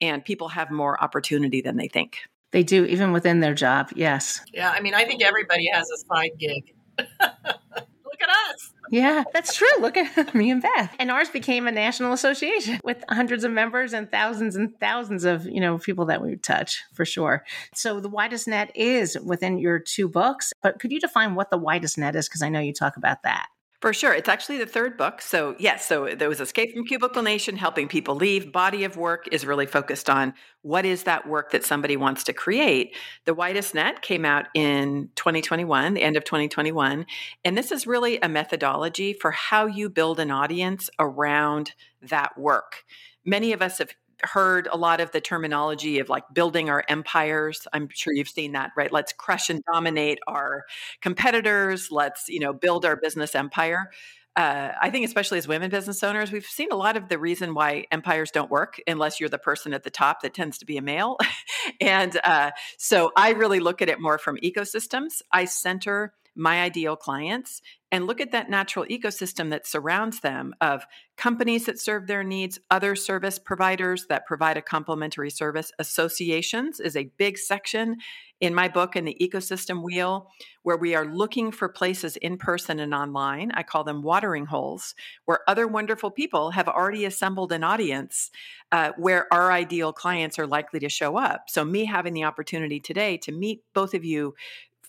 and 0.00 0.24
people 0.24 0.48
have 0.50 0.70
more 0.70 1.02
opportunity 1.02 1.60
than 1.60 1.76
they 1.76 1.88
think. 1.88 2.18
They 2.52 2.62
do, 2.62 2.84
even 2.84 3.10
within 3.10 3.40
their 3.40 3.54
job. 3.54 3.90
Yes. 3.96 4.40
Yeah. 4.52 4.70
I 4.70 4.80
mean, 4.80 4.94
I 4.94 5.04
think 5.04 5.20
everybody 5.20 5.68
has 5.72 5.90
a 5.90 5.98
side 5.98 6.30
gig. 6.38 6.72
Look 6.98 8.22
at 8.22 8.52
us. 8.52 8.72
Yeah, 8.90 9.24
that's 9.32 9.52
true. 9.54 9.66
Look 9.80 9.96
at 9.96 10.32
me 10.34 10.50
and 10.52 10.62
Beth. 10.62 10.94
And 11.00 11.10
ours 11.10 11.28
became 11.28 11.66
a 11.66 11.72
national 11.72 12.12
association 12.12 12.78
with 12.84 13.02
hundreds 13.10 13.42
of 13.42 13.50
members 13.50 13.92
and 13.92 14.08
thousands 14.10 14.54
and 14.54 14.78
thousands 14.78 15.24
of, 15.24 15.44
you 15.44 15.60
know, 15.60 15.78
people 15.78 16.06
that 16.06 16.22
we 16.22 16.36
touch 16.36 16.84
for 16.94 17.04
sure. 17.04 17.44
So 17.74 17.98
the 17.98 18.08
widest 18.08 18.46
net 18.46 18.70
is 18.76 19.18
within 19.18 19.58
your 19.58 19.80
two 19.80 20.08
books, 20.08 20.52
but 20.62 20.78
could 20.78 20.92
you 20.92 21.00
define 21.00 21.34
what 21.34 21.50
the 21.50 21.58
widest 21.58 21.98
net 21.98 22.14
is? 22.14 22.28
Because 22.28 22.42
I 22.42 22.48
know 22.48 22.60
you 22.60 22.72
talk 22.72 22.96
about 22.96 23.24
that. 23.24 23.48
For 23.80 23.92
sure. 23.92 24.12
It's 24.12 24.28
actually 24.28 24.58
the 24.58 24.66
third 24.66 24.96
book. 24.96 25.22
So, 25.22 25.54
yes, 25.60 25.86
so 25.86 26.12
there 26.12 26.28
was 26.28 26.40
Escape 26.40 26.74
from 26.74 26.84
Cubicle 26.84 27.22
Nation, 27.22 27.56
helping 27.56 27.86
people 27.86 28.16
leave. 28.16 28.50
Body 28.50 28.82
of 28.82 28.96
work 28.96 29.28
is 29.30 29.46
really 29.46 29.66
focused 29.66 30.10
on 30.10 30.34
what 30.62 30.84
is 30.84 31.04
that 31.04 31.28
work 31.28 31.52
that 31.52 31.64
somebody 31.64 31.96
wants 31.96 32.24
to 32.24 32.32
create. 32.32 32.96
The 33.24 33.34
Widest 33.34 33.76
Net 33.76 34.02
came 34.02 34.24
out 34.24 34.46
in 34.52 35.10
2021, 35.14 35.94
the 35.94 36.02
end 36.02 36.16
of 36.16 36.24
2021. 36.24 37.06
And 37.44 37.56
this 37.56 37.70
is 37.70 37.86
really 37.86 38.18
a 38.18 38.28
methodology 38.28 39.12
for 39.12 39.30
how 39.30 39.66
you 39.66 39.88
build 39.88 40.18
an 40.18 40.32
audience 40.32 40.90
around 40.98 41.74
that 42.02 42.36
work. 42.36 42.84
Many 43.24 43.52
of 43.52 43.62
us 43.62 43.78
have 43.78 43.90
heard 44.22 44.68
a 44.70 44.76
lot 44.76 45.00
of 45.00 45.10
the 45.12 45.20
terminology 45.20 45.98
of 45.98 46.08
like 46.08 46.24
building 46.32 46.70
our 46.70 46.84
empires. 46.88 47.66
I'm 47.72 47.88
sure 47.92 48.12
you've 48.12 48.28
seen 48.28 48.52
that, 48.52 48.70
right? 48.76 48.92
Let's 48.92 49.12
crush 49.12 49.50
and 49.50 49.62
dominate 49.72 50.18
our 50.26 50.64
competitors. 51.00 51.90
Let's, 51.90 52.28
you 52.28 52.40
know, 52.40 52.52
build 52.52 52.84
our 52.84 52.96
business 52.96 53.34
empire. 53.34 53.90
Uh, 54.36 54.72
I 54.80 54.90
think, 54.90 55.04
especially 55.04 55.38
as 55.38 55.48
women 55.48 55.68
business 55.68 56.04
owners, 56.04 56.30
we've 56.30 56.46
seen 56.46 56.68
a 56.70 56.76
lot 56.76 56.96
of 56.96 57.08
the 57.08 57.18
reason 57.18 57.54
why 57.54 57.86
empires 57.90 58.30
don't 58.30 58.48
work 58.48 58.80
unless 58.86 59.18
you're 59.18 59.28
the 59.28 59.38
person 59.38 59.74
at 59.74 59.82
the 59.82 59.90
top 59.90 60.22
that 60.22 60.32
tends 60.32 60.58
to 60.58 60.64
be 60.64 60.76
a 60.76 60.82
male. 60.82 61.16
and 61.80 62.18
uh, 62.22 62.52
so 62.76 63.10
I 63.16 63.30
really 63.30 63.58
look 63.58 63.82
at 63.82 63.88
it 63.88 64.00
more 64.00 64.16
from 64.16 64.36
ecosystems. 64.36 65.22
I 65.32 65.46
center 65.46 66.12
my 66.38 66.62
ideal 66.62 66.96
clients 66.96 67.60
and 67.90 68.06
look 68.06 68.20
at 68.20 68.32
that 68.32 68.50
natural 68.50 68.84
ecosystem 68.86 69.50
that 69.50 69.66
surrounds 69.66 70.20
them 70.20 70.54
of 70.60 70.84
companies 71.16 71.66
that 71.66 71.80
serve 71.80 72.06
their 72.06 72.22
needs, 72.22 72.58
other 72.70 72.94
service 72.94 73.38
providers 73.38 74.06
that 74.08 74.26
provide 74.26 74.56
a 74.56 74.62
complementary 74.62 75.30
service. 75.30 75.72
Associations 75.78 76.80
is 76.80 76.96
a 76.96 77.10
big 77.16 77.38
section 77.38 77.96
in 78.40 78.54
my 78.54 78.68
book 78.68 78.94
in 78.94 79.04
the 79.04 79.16
ecosystem 79.20 79.82
wheel 79.82 80.30
where 80.62 80.76
we 80.76 80.94
are 80.94 81.06
looking 81.06 81.50
for 81.50 81.68
places 81.68 82.16
in 82.16 82.36
person 82.36 82.78
and 82.78 82.94
online. 82.94 83.50
I 83.52 83.62
call 83.62 83.82
them 83.82 84.02
watering 84.02 84.46
holes 84.46 84.94
where 85.24 85.40
other 85.48 85.66
wonderful 85.66 86.10
people 86.10 86.52
have 86.52 86.68
already 86.68 87.04
assembled 87.04 87.52
an 87.52 87.64
audience 87.64 88.30
uh, 88.70 88.92
where 88.96 89.32
our 89.32 89.50
ideal 89.50 89.92
clients 89.92 90.38
are 90.38 90.46
likely 90.46 90.78
to 90.80 90.88
show 90.88 91.16
up. 91.16 91.44
So, 91.48 91.64
me 91.64 91.86
having 91.86 92.12
the 92.12 92.24
opportunity 92.24 92.78
today 92.78 93.16
to 93.18 93.32
meet 93.32 93.62
both 93.74 93.94
of 93.94 94.04
you 94.04 94.34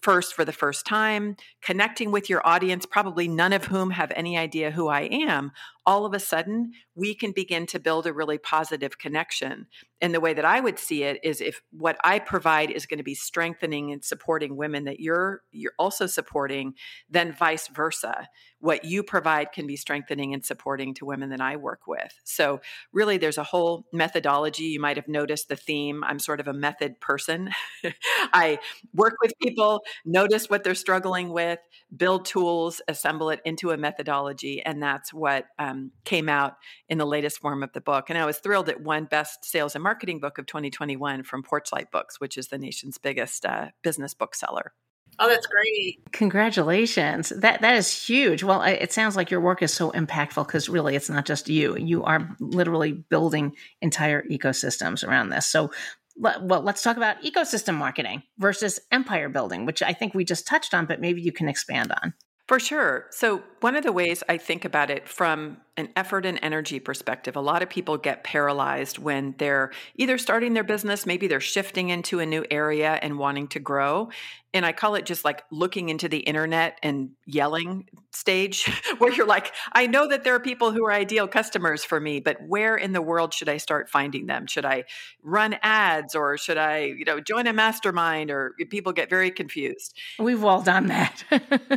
first 0.01 0.33
for 0.33 0.45
the 0.45 0.53
first 0.53 0.85
time, 0.85 1.35
connecting 1.61 2.11
with 2.11 2.29
your 2.29 2.45
audience, 2.47 2.85
probably 2.85 3.27
none 3.27 3.53
of 3.53 3.65
whom 3.65 3.91
have 3.91 4.11
any 4.15 4.37
idea 4.37 4.71
who 4.71 4.87
I 4.87 5.01
am, 5.01 5.51
all 5.89 6.05
of 6.05 6.13
a 6.13 6.19
sudden 6.19 6.71
we 6.93 7.15
can 7.15 7.31
begin 7.31 7.65
to 7.65 7.79
build 7.79 8.05
a 8.05 8.13
really 8.13 8.37
positive 8.37 8.99
connection. 8.99 9.65
And 10.01 10.13
the 10.13 10.19
way 10.19 10.33
that 10.33 10.45
I 10.45 10.59
would 10.59 10.77
see 10.77 11.01
it 11.03 11.19
is 11.23 11.41
if 11.41 11.61
what 11.71 11.97
I 12.03 12.19
provide 12.19 12.69
is 12.69 12.85
going 12.85 12.99
to 12.99 13.03
be 13.03 13.15
strengthening 13.15 13.91
and 13.91 14.03
supporting 14.03 14.55
women 14.55 14.83
that 14.83 14.99
you're 14.99 15.41
you're 15.51 15.73
also 15.79 16.05
supporting, 16.05 16.75
then 17.09 17.33
vice 17.33 17.69
versa. 17.69 18.29
What 18.59 18.85
you 18.85 19.01
provide 19.01 19.51
can 19.51 19.65
be 19.65 19.77
strengthening 19.77 20.33
and 20.33 20.45
supporting 20.45 20.93
to 20.95 21.05
women 21.05 21.29
that 21.29 21.41
I 21.41 21.55
work 21.55 21.87
with. 21.87 22.13
So 22.23 22.59
really 22.93 23.17
there's 23.17 23.37
a 23.37 23.43
whole 23.43 23.85
methodology. 23.91 24.65
You 24.65 24.81
might 24.81 24.97
have 24.97 25.07
noticed 25.07 25.47
the 25.49 25.55
theme. 25.55 26.03
I'm 26.03 26.19
sort 26.19 26.39
of 26.39 26.47
a 26.47 26.53
method 26.53 26.99
person. 26.99 27.49
I 28.33 28.59
work 28.93 29.15
with 29.23 29.31
people, 29.41 29.81
notice 30.05 30.49
what 30.49 30.63
they're 30.63 30.75
struggling 30.75 31.29
with, 31.29 31.59
build 31.95 32.25
tools, 32.25 32.81
assemble 32.87 33.29
it 33.29 33.39
into 33.45 33.71
a 33.71 33.77
methodology, 33.77 34.61
and 34.61 34.83
that's 34.83 35.13
what 35.13 35.45
um, 35.57 35.78
came 36.05 36.29
out 36.29 36.55
in 36.87 36.97
the 36.97 37.05
latest 37.05 37.39
form 37.39 37.63
of 37.63 37.73
the 37.73 37.81
book. 37.81 38.09
And 38.09 38.17
I 38.17 38.25
was 38.25 38.39
thrilled 38.39 38.69
it 38.69 38.81
won 38.81 39.05
Best 39.05 39.45
Sales 39.45 39.75
and 39.75 39.83
Marketing 39.83 40.19
Book 40.19 40.37
of 40.37 40.45
2021 40.45 41.23
from 41.23 41.43
Porchlight 41.43 41.91
Books, 41.91 42.19
which 42.19 42.37
is 42.37 42.47
the 42.47 42.57
nation's 42.57 42.97
biggest 42.97 43.45
uh, 43.45 43.67
business 43.83 44.13
bookseller. 44.13 44.73
Oh, 45.17 45.27
that's 45.27 45.47
great! 45.47 45.99
Congratulations. 46.13 47.29
That 47.29 47.61
that 47.61 47.75
is 47.75 47.91
huge. 47.91 48.43
Well, 48.43 48.61
it 48.61 48.93
sounds 48.93 49.15
like 49.15 49.31
your 49.31 49.41
work 49.41 49.61
is 49.61 49.73
so 49.73 49.91
impactful 49.91 50.45
because 50.45 50.69
really, 50.69 50.95
it's 50.95 51.09
not 51.09 51.25
just 51.25 51.49
you. 51.49 51.75
You 51.77 52.03
are 52.03 52.35
literally 52.39 52.93
building 52.93 53.55
entire 53.81 54.23
ecosystems 54.29 55.05
around 55.05 55.29
this. 55.29 55.45
So, 55.45 55.71
well, 56.15 56.61
let's 56.61 56.83
talk 56.83 56.95
about 56.95 57.21
ecosystem 57.23 57.75
marketing 57.75 58.23
versus 58.37 58.79
empire 58.91 59.29
building, 59.29 59.65
which 59.65 59.81
I 59.81 59.93
think 59.93 60.13
we 60.13 60.23
just 60.23 60.47
touched 60.47 60.73
on, 60.73 60.85
but 60.85 61.01
maybe 61.01 61.21
you 61.21 61.31
can 61.31 61.49
expand 61.49 61.91
on. 61.91 62.13
For 62.47 62.59
sure. 62.59 63.05
So, 63.11 63.43
one 63.61 63.75
of 63.75 63.83
the 63.83 63.91
ways 63.91 64.23
I 64.29 64.37
think 64.37 64.65
about 64.65 64.89
it 64.89 65.07
from 65.07 65.57
an 65.79 65.89
effort 65.95 66.25
and 66.25 66.37
energy 66.41 66.79
perspective, 66.79 67.35
a 67.35 67.41
lot 67.41 67.63
of 67.63 67.69
people 67.69 67.97
get 67.97 68.23
paralyzed 68.23 68.97
when 68.97 69.33
they're 69.37 69.71
either 69.95 70.17
starting 70.17 70.53
their 70.53 70.63
business, 70.63 71.05
maybe 71.05 71.27
they're 71.27 71.39
shifting 71.39 71.89
into 71.89 72.19
a 72.19 72.25
new 72.25 72.45
area 72.51 72.99
and 73.01 73.17
wanting 73.17 73.47
to 73.47 73.59
grow. 73.59 74.09
And 74.53 74.65
I 74.65 74.73
call 74.73 74.95
it 74.95 75.05
just 75.05 75.23
like 75.23 75.43
looking 75.51 75.89
into 75.89 76.09
the 76.09 76.17
internet 76.17 76.79
and 76.83 77.11
yelling 77.25 77.87
stage, 78.11 78.65
where 78.97 79.13
you're 79.13 79.27
like, 79.27 79.53
I 79.71 79.87
know 79.87 80.07
that 80.09 80.23
there 80.23 80.35
are 80.35 80.39
people 80.39 80.71
who 80.71 80.83
are 80.85 80.91
ideal 80.91 81.27
customers 81.27 81.83
for 81.85 81.99
me, 81.99 82.19
but 82.19 82.37
where 82.45 82.75
in 82.75 82.91
the 82.91 83.01
world 83.01 83.33
should 83.33 83.47
I 83.47 83.57
start 83.57 83.89
finding 83.89 84.25
them? 84.25 84.47
Should 84.47 84.65
I 84.65 84.83
run 85.23 85.55
ads 85.61 86.13
or 86.13 86.37
should 86.37 86.57
I, 86.57 86.79
you 86.79 87.05
know, 87.05 87.21
join 87.21 87.47
a 87.47 87.53
mastermind 87.53 88.31
or 88.31 88.53
people 88.69 88.91
get 88.91 89.09
very 89.09 89.31
confused? 89.31 89.95
We've 90.17 90.43
all 90.43 90.61
done 90.61 90.87
that. 90.87 91.23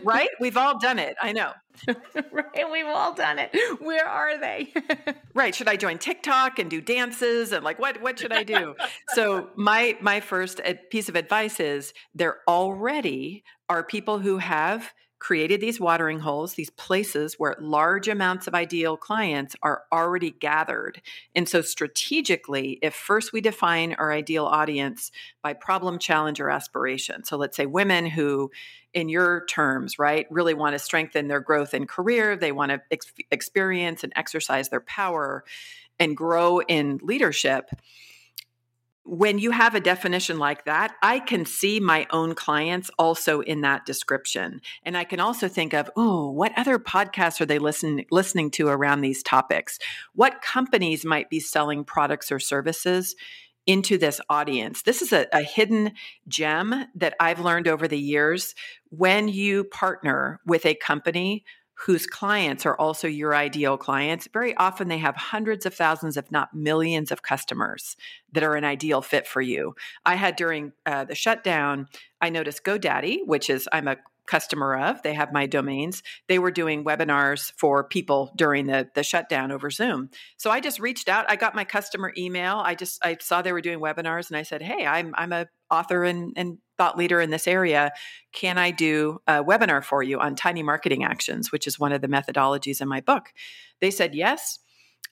right? 0.02 0.30
We've 0.40 0.56
all 0.56 0.78
done 0.78 0.98
it. 0.98 1.14
I 1.22 1.32
know. 1.32 1.52
right, 2.33 2.71
we've 2.71 2.87
all 2.87 3.14
done 3.14 3.38
it. 3.38 3.50
Where 3.81 4.07
are 4.07 4.38
they? 4.38 4.73
right. 5.35 5.55
Should 5.55 5.69
I 5.69 5.76
join 5.76 5.99
TikTok 5.99 6.59
and 6.59 6.71
do 6.71 6.81
dances 6.81 7.52
and 7.52 7.64
like 7.64 7.79
what 7.79 8.00
what 8.02 8.19
should 8.19 8.33
I 8.33 8.43
do? 8.43 8.75
so 9.14 9.49
my 9.57 9.97
my 10.00 10.21
first 10.21 10.61
piece 10.91 11.09
of 11.09 11.17
advice 11.17 11.61
is 11.61 11.93
there 12.14 12.38
already 12.49 13.45
are 13.69 13.83
people 13.83 14.19
who 14.19 14.38
have 14.38 14.93
created 15.23 15.61
these 15.61 15.79
watering 15.79 16.19
holes, 16.19 16.55
these 16.55 16.71
places 16.71 17.35
where 17.38 17.55
large 17.61 18.09
amounts 18.09 18.49
of 18.49 18.57
ideal 18.57 18.97
clients 18.97 19.55
are 19.62 19.85
already 19.93 20.33
gathered. 20.33 21.00
And 21.37 21.49
so, 21.49 21.62
strategically, 21.62 22.81
if 22.83 22.93
first 22.93 23.33
we 23.33 23.41
define 23.41 23.95
our 23.95 24.11
ideal 24.11 24.47
audience 24.47 25.12
by 25.41 25.52
problem, 25.52 26.00
challenge, 26.00 26.41
or 26.41 26.50
aspiration. 26.50 27.23
So, 27.23 27.37
let's 27.37 27.57
say 27.57 27.67
women 27.67 28.05
who, 28.05 28.50
in 28.94 29.08
your 29.08 29.44
terms, 29.46 29.99
right, 29.99 30.26
really 30.30 30.54
want 30.54 30.75
to 30.75 30.78
strengthen 30.78 31.28
their 31.28 31.40
growth 31.40 31.75
and 31.75 31.88
career, 31.88 32.37
they 32.37 32.52
want 32.52 32.70
to 32.70 32.80
ex- 32.90 33.12
experience 33.30 34.04
and 34.04 34.12
exercise 34.16 34.68
their 34.68 34.80
power 34.80 35.44
and 35.99 36.16
grow 36.16 36.61
in 36.61 36.99
leadership 37.02 37.70
when 39.04 39.38
you 39.38 39.50
have 39.50 39.75
a 39.75 39.80
definition 39.80 40.38
like 40.38 40.64
that, 40.66 40.94
I 41.02 41.18
can 41.18 41.44
see 41.44 41.80
my 41.80 42.06
own 42.11 42.34
clients 42.34 42.90
also 42.99 43.40
in 43.40 43.62
that 43.62 43.84
description. 43.84 44.61
And 44.84 44.96
I 44.96 45.04
can 45.04 45.18
also 45.18 45.49
think 45.49 45.75
of, 45.75 45.90
oh, 45.96 46.30
what 46.30 46.52
other 46.56 46.78
podcasts 46.78 47.40
are 47.40 47.46
they 47.46 47.58
listen, 47.58 48.04
listening 48.11 48.50
to 48.52 48.68
around 48.68 49.00
these 49.00 49.22
topics? 49.22 49.78
What 50.14 50.40
companies 50.40 51.04
might 51.04 51.30
be 51.30 51.40
selling 51.40 51.84
products 51.84 52.30
or 52.30 52.38
services 52.38 53.16
into 53.66 53.99
this 53.99 54.21
audience? 54.28 54.83
This 54.83 55.02
is 55.02 55.12
a, 55.12 55.26
a 55.33 55.42
hidden 55.42 55.92
gem 56.28 56.87
that 56.95 57.14
I've 57.21 57.40
learned 57.40 57.69
over 57.69 57.87
the 57.88 57.99
years. 57.99 58.54
When 58.90 59.28
you 59.28 59.64
partner 59.64 60.40
with 60.47 60.66
a 60.66 60.75
company 60.75 61.45
whose 61.87 62.07
clients 62.07 62.64
are 62.64 62.76
also 62.76 63.09
your 63.09 63.35
ideal 63.35 63.76
clients, 63.76 64.28
very 64.33 64.54
often 64.57 64.88
they 64.88 64.99
have 64.99 65.16
hundreds 65.16 65.66
of 65.66 65.75
thousands, 65.75 66.16
if 66.16 66.31
not 66.31 66.54
millions, 66.54 67.11
of 67.11 67.23
customers 67.23 67.97
that 68.33 68.45
are 68.45 68.54
an 68.54 68.64
ideal 68.64 69.02
fit 69.02 69.26
for 69.26 69.40
you. 69.40 69.75
I 70.04 70.14
had 70.14 70.37
during 70.37 70.73
uh, 70.87 71.04
the 71.04 71.14
shutdown, 71.16 71.88
I 72.21 72.31
noticed 72.31 72.62
GoDaddy, 72.62 73.26
which 73.26 73.50
is, 73.50 73.69
I'm 73.73 73.88
a 73.88 73.97
customer 74.26 74.76
of. 74.76 75.02
They 75.02 75.14
have 75.14 75.33
my 75.33 75.47
domains. 75.47 76.02
They 76.29 76.38
were 76.38 76.50
doing 76.50 76.85
webinars 76.85 77.52
for 77.57 77.85
people 77.85 78.33
during 78.37 78.67
the 78.67 78.88
the 78.95 79.02
shutdown 79.02 79.52
over 79.52 79.71
Zoom. 79.71 80.11
So 80.37 80.50
I 80.50 80.61
just 80.61 80.79
reached 80.79 81.09
out. 81.09 81.26
I 81.29 81.37
got 81.37 81.55
my 81.55 81.64
customer 81.64 82.12
email. 82.17 82.62
I 82.64 82.75
just 82.75 83.05
I 83.05 83.17
saw 83.21 83.43
they 83.43 83.52
were 83.52 83.61
doing 83.61 83.81
webinars 83.81 84.29
and 84.29 84.37
I 84.37 84.43
said, 84.43 84.62
"Hey, 84.62 84.87
I'm 84.87 85.14
I'm 85.17 85.33
a 85.33 85.47
author 85.71 86.05
and, 86.05 86.33
and 86.37 86.59
thought 86.79 86.99
leader 86.99 87.21
in 87.21 87.31
this 87.31 87.47
area. 87.47 87.93
Can 88.33 88.59
I 88.59 88.71
do 88.71 89.21
a 89.26 89.43
webinar 89.45 89.83
for 89.83 90.02
you 90.02 90.21
on 90.21 90.35
tiny 90.35 90.62
marketing 90.62 91.05
actions, 91.05 91.50
which 91.50 91.67
is 91.67 91.79
one 91.79 91.93
of 91.93 92.00
the 92.00 92.09
methodologies 92.09 92.81
in 92.81 92.88
my 92.88 93.00
book?" 93.00 93.33
They 93.81 93.91
said, 93.91 94.14
"Yes." 94.14 94.59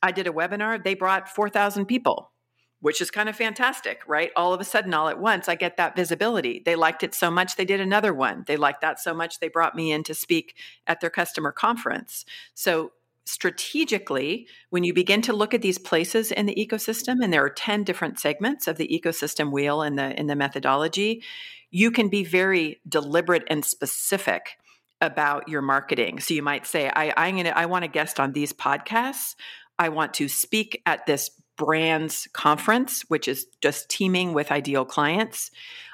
I 0.03 0.13
did 0.13 0.27
a 0.27 0.33
webinar. 0.33 0.83
They 0.83 0.95
brought 0.95 1.29
4,000 1.29 1.85
people 1.85 2.33
which 2.81 3.01
is 3.01 3.11
kind 3.11 3.29
of 3.29 3.37
fantastic, 3.37 4.01
right? 4.07 4.31
All 4.37 4.55
of 4.55 4.61
a 4.61 4.65
sudden, 4.65 4.95
all 4.95 5.09
at 5.09 5.21
once, 5.21 5.49
I 5.49 5.55
get 5.55 5.77
that 5.77 5.97
visibility. 5.97 6.63
They 6.65 6.77
liked 6.77 7.03
it 7.03 7.15
so 7.15 7.31
much, 7.31 7.57
they 7.57 7.65
did 7.65 7.81
another 7.81 8.13
one. 8.13 8.45
They 8.47 8.57
liked 8.57 8.81
that 8.81 9.01
so 9.01 9.15
much, 9.15 9.41
they 9.41 9.49
brought 9.49 9.77
me 9.77 9.93
in 9.93 10.03
to 10.05 10.15
speak 10.15 10.57
at 10.87 11.01
their 11.01 11.11
customer 11.11 11.53
conference. 11.53 12.25
So, 12.55 12.93
strategically, 13.27 14.49
when 14.71 14.83
you 14.83 14.93
begin 14.93 15.23
to 15.23 15.33
look 15.33 15.55
at 15.55 15.63
these 15.63 15.79
places 15.79 16.33
in 16.33 16.47
the 16.47 16.55
ecosystem, 16.55 17.23
and 17.23 17.33
there 17.33 17.45
are 17.45 17.51
10 17.51 17.85
different 17.85 18.19
segments 18.19 18.67
of 18.67 18.77
the 18.77 18.89
ecosystem 18.89 19.53
wheel 19.53 19.83
in 19.83 19.95
the, 19.95 20.19
in 20.19 20.27
the 20.27 20.35
methodology, 20.35 21.23
you 21.71 21.91
can 21.91 22.09
be 22.09 22.25
very 22.25 22.81
deliberate 22.89 23.45
and 23.49 23.65
specific 23.65 24.57
about 25.01 25.49
your 25.49 25.63
marketing. 25.63 26.21
So 26.21 26.35
you 26.35 26.43
might 26.43 26.67
say, 26.67 26.91
I, 26.95 27.13
I'm 27.17 27.37
gonna 27.37 27.51
I 27.51 27.67
want 27.67 27.85
to 27.85 27.89
guest 27.89 28.21
on 28.21 28.33
these 28.33 28.53
podcasts. 28.53 29.35
I 29.79 29.89
want 29.89 30.15
to 30.15 30.29
speak 30.29 30.83
at 30.85 31.07
this 31.07 31.31
brands 31.61 32.27
conference, 32.33 33.03
which 33.09 33.29
is 33.29 33.47
just 33.61 33.91
teeming 33.91 34.33
with 34.33 34.51
ideal 34.51 34.87
clients. 34.87 35.51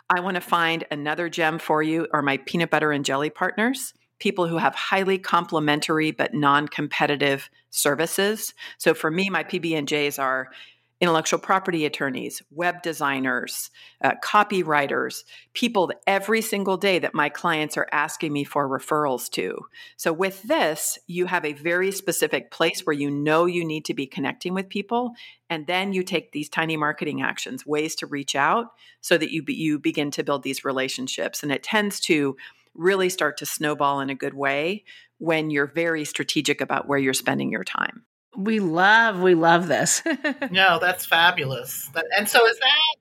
I 0.08 0.20
want 0.20 0.36
to 0.36 0.40
find 0.40 0.84
another 0.92 1.28
gem 1.28 1.58
for 1.58 1.82
you 1.82 2.06
are 2.12 2.22
my 2.22 2.36
peanut 2.36 2.70
butter 2.70 2.92
and 2.92 3.04
jelly 3.04 3.30
partners, 3.30 3.92
people 4.20 4.46
who 4.46 4.58
have 4.58 4.76
highly 4.76 5.18
complementary 5.18 6.12
but 6.12 6.32
non-competitive 6.34 7.50
services. 7.70 8.54
So 8.78 8.94
for 8.94 9.10
me, 9.10 9.28
my 9.28 9.42
PB&Js 9.42 10.22
are 10.22 10.52
intellectual 11.00 11.38
property 11.38 11.84
attorneys, 11.84 12.42
web 12.50 12.82
designers, 12.82 13.70
uh, 14.02 14.12
copywriters, 14.24 15.24
people 15.52 15.92
every 16.06 16.40
single 16.40 16.76
day 16.76 16.98
that 16.98 17.14
my 17.14 17.28
clients 17.28 17.76
are 17.76 17.88
asking 17.92 18.32
me 18.32 18.44
for 18.44 18.68
referrals 18.68 19.28
to. 19.30 19.58
So, 19.96 20.12
with 20.12 20.42
this, 20.44 20.98
you 21.06 21.26
have 21.26 21.44
a 21.44 21.52
very 21.52 21.92
specific 21.92 22.50
place 22.50 22.80
where 22.80 22.94
you 22.94 23.10
know 23.10 23.44
you 23.46 23.64
need 23.64 23.84
to 23.86 23.94
be 23.94 24.06
connecting 24.06 24.54
with 24.54 24.68
people. 24.68 25.12
And 25.50 25.66
then 25.66 25.92
you 25.92 26.02
take 26.02 26.32
these 26.32 26.48
tiny 26.48 26.76
marketing 26.76 27.22
actions, 27.22 27.66
ways 27.66 27.94
to 27.96 28.06
reach 28.06 28.34
out 28.34 28.66
so 29.00 29.16
that 29.16 29.30
you, 29.30 29.42
be, 29.42 29.54
you 29.54 29.78
begin 29.78 30.10
to 30.12 30.24
build 30.24 30.42
these 30.42 30.64
relationships. 30.64 31.42
And 31.42 31.52
it 31.52 31.62
tends 31.62 32.00
to 32.00 32.36
really 32.74 33.08
start 33.08 33.36
to 33.38 33.46
snowball 33.46 34.00
in 34.00 34.10
a 34.10 34.14
good 34.14 34.34
way 34.34 34.84
when 35.18 35.50
you're 35.50 35.66
very 35.66 36.04
strategic 36.04 36.60
about 36.60 36.88
where 36.88 36.98
you're 36.98 37.14
spending 37.14 37.50
your 37.50 37.64
time. 37.64 38.04
We 38.36 38.60
love, 38.60 39.20
we 39.20 39.34
love 39.34 39.68
this. 39.68 40.02
no, 40.50 40.78
that's 40.80 41.06
fabulous. 41.06 41.90
and 42.16 42.28
so 42.28 42.46
is 42.46 42.58
that, 42.58 42.96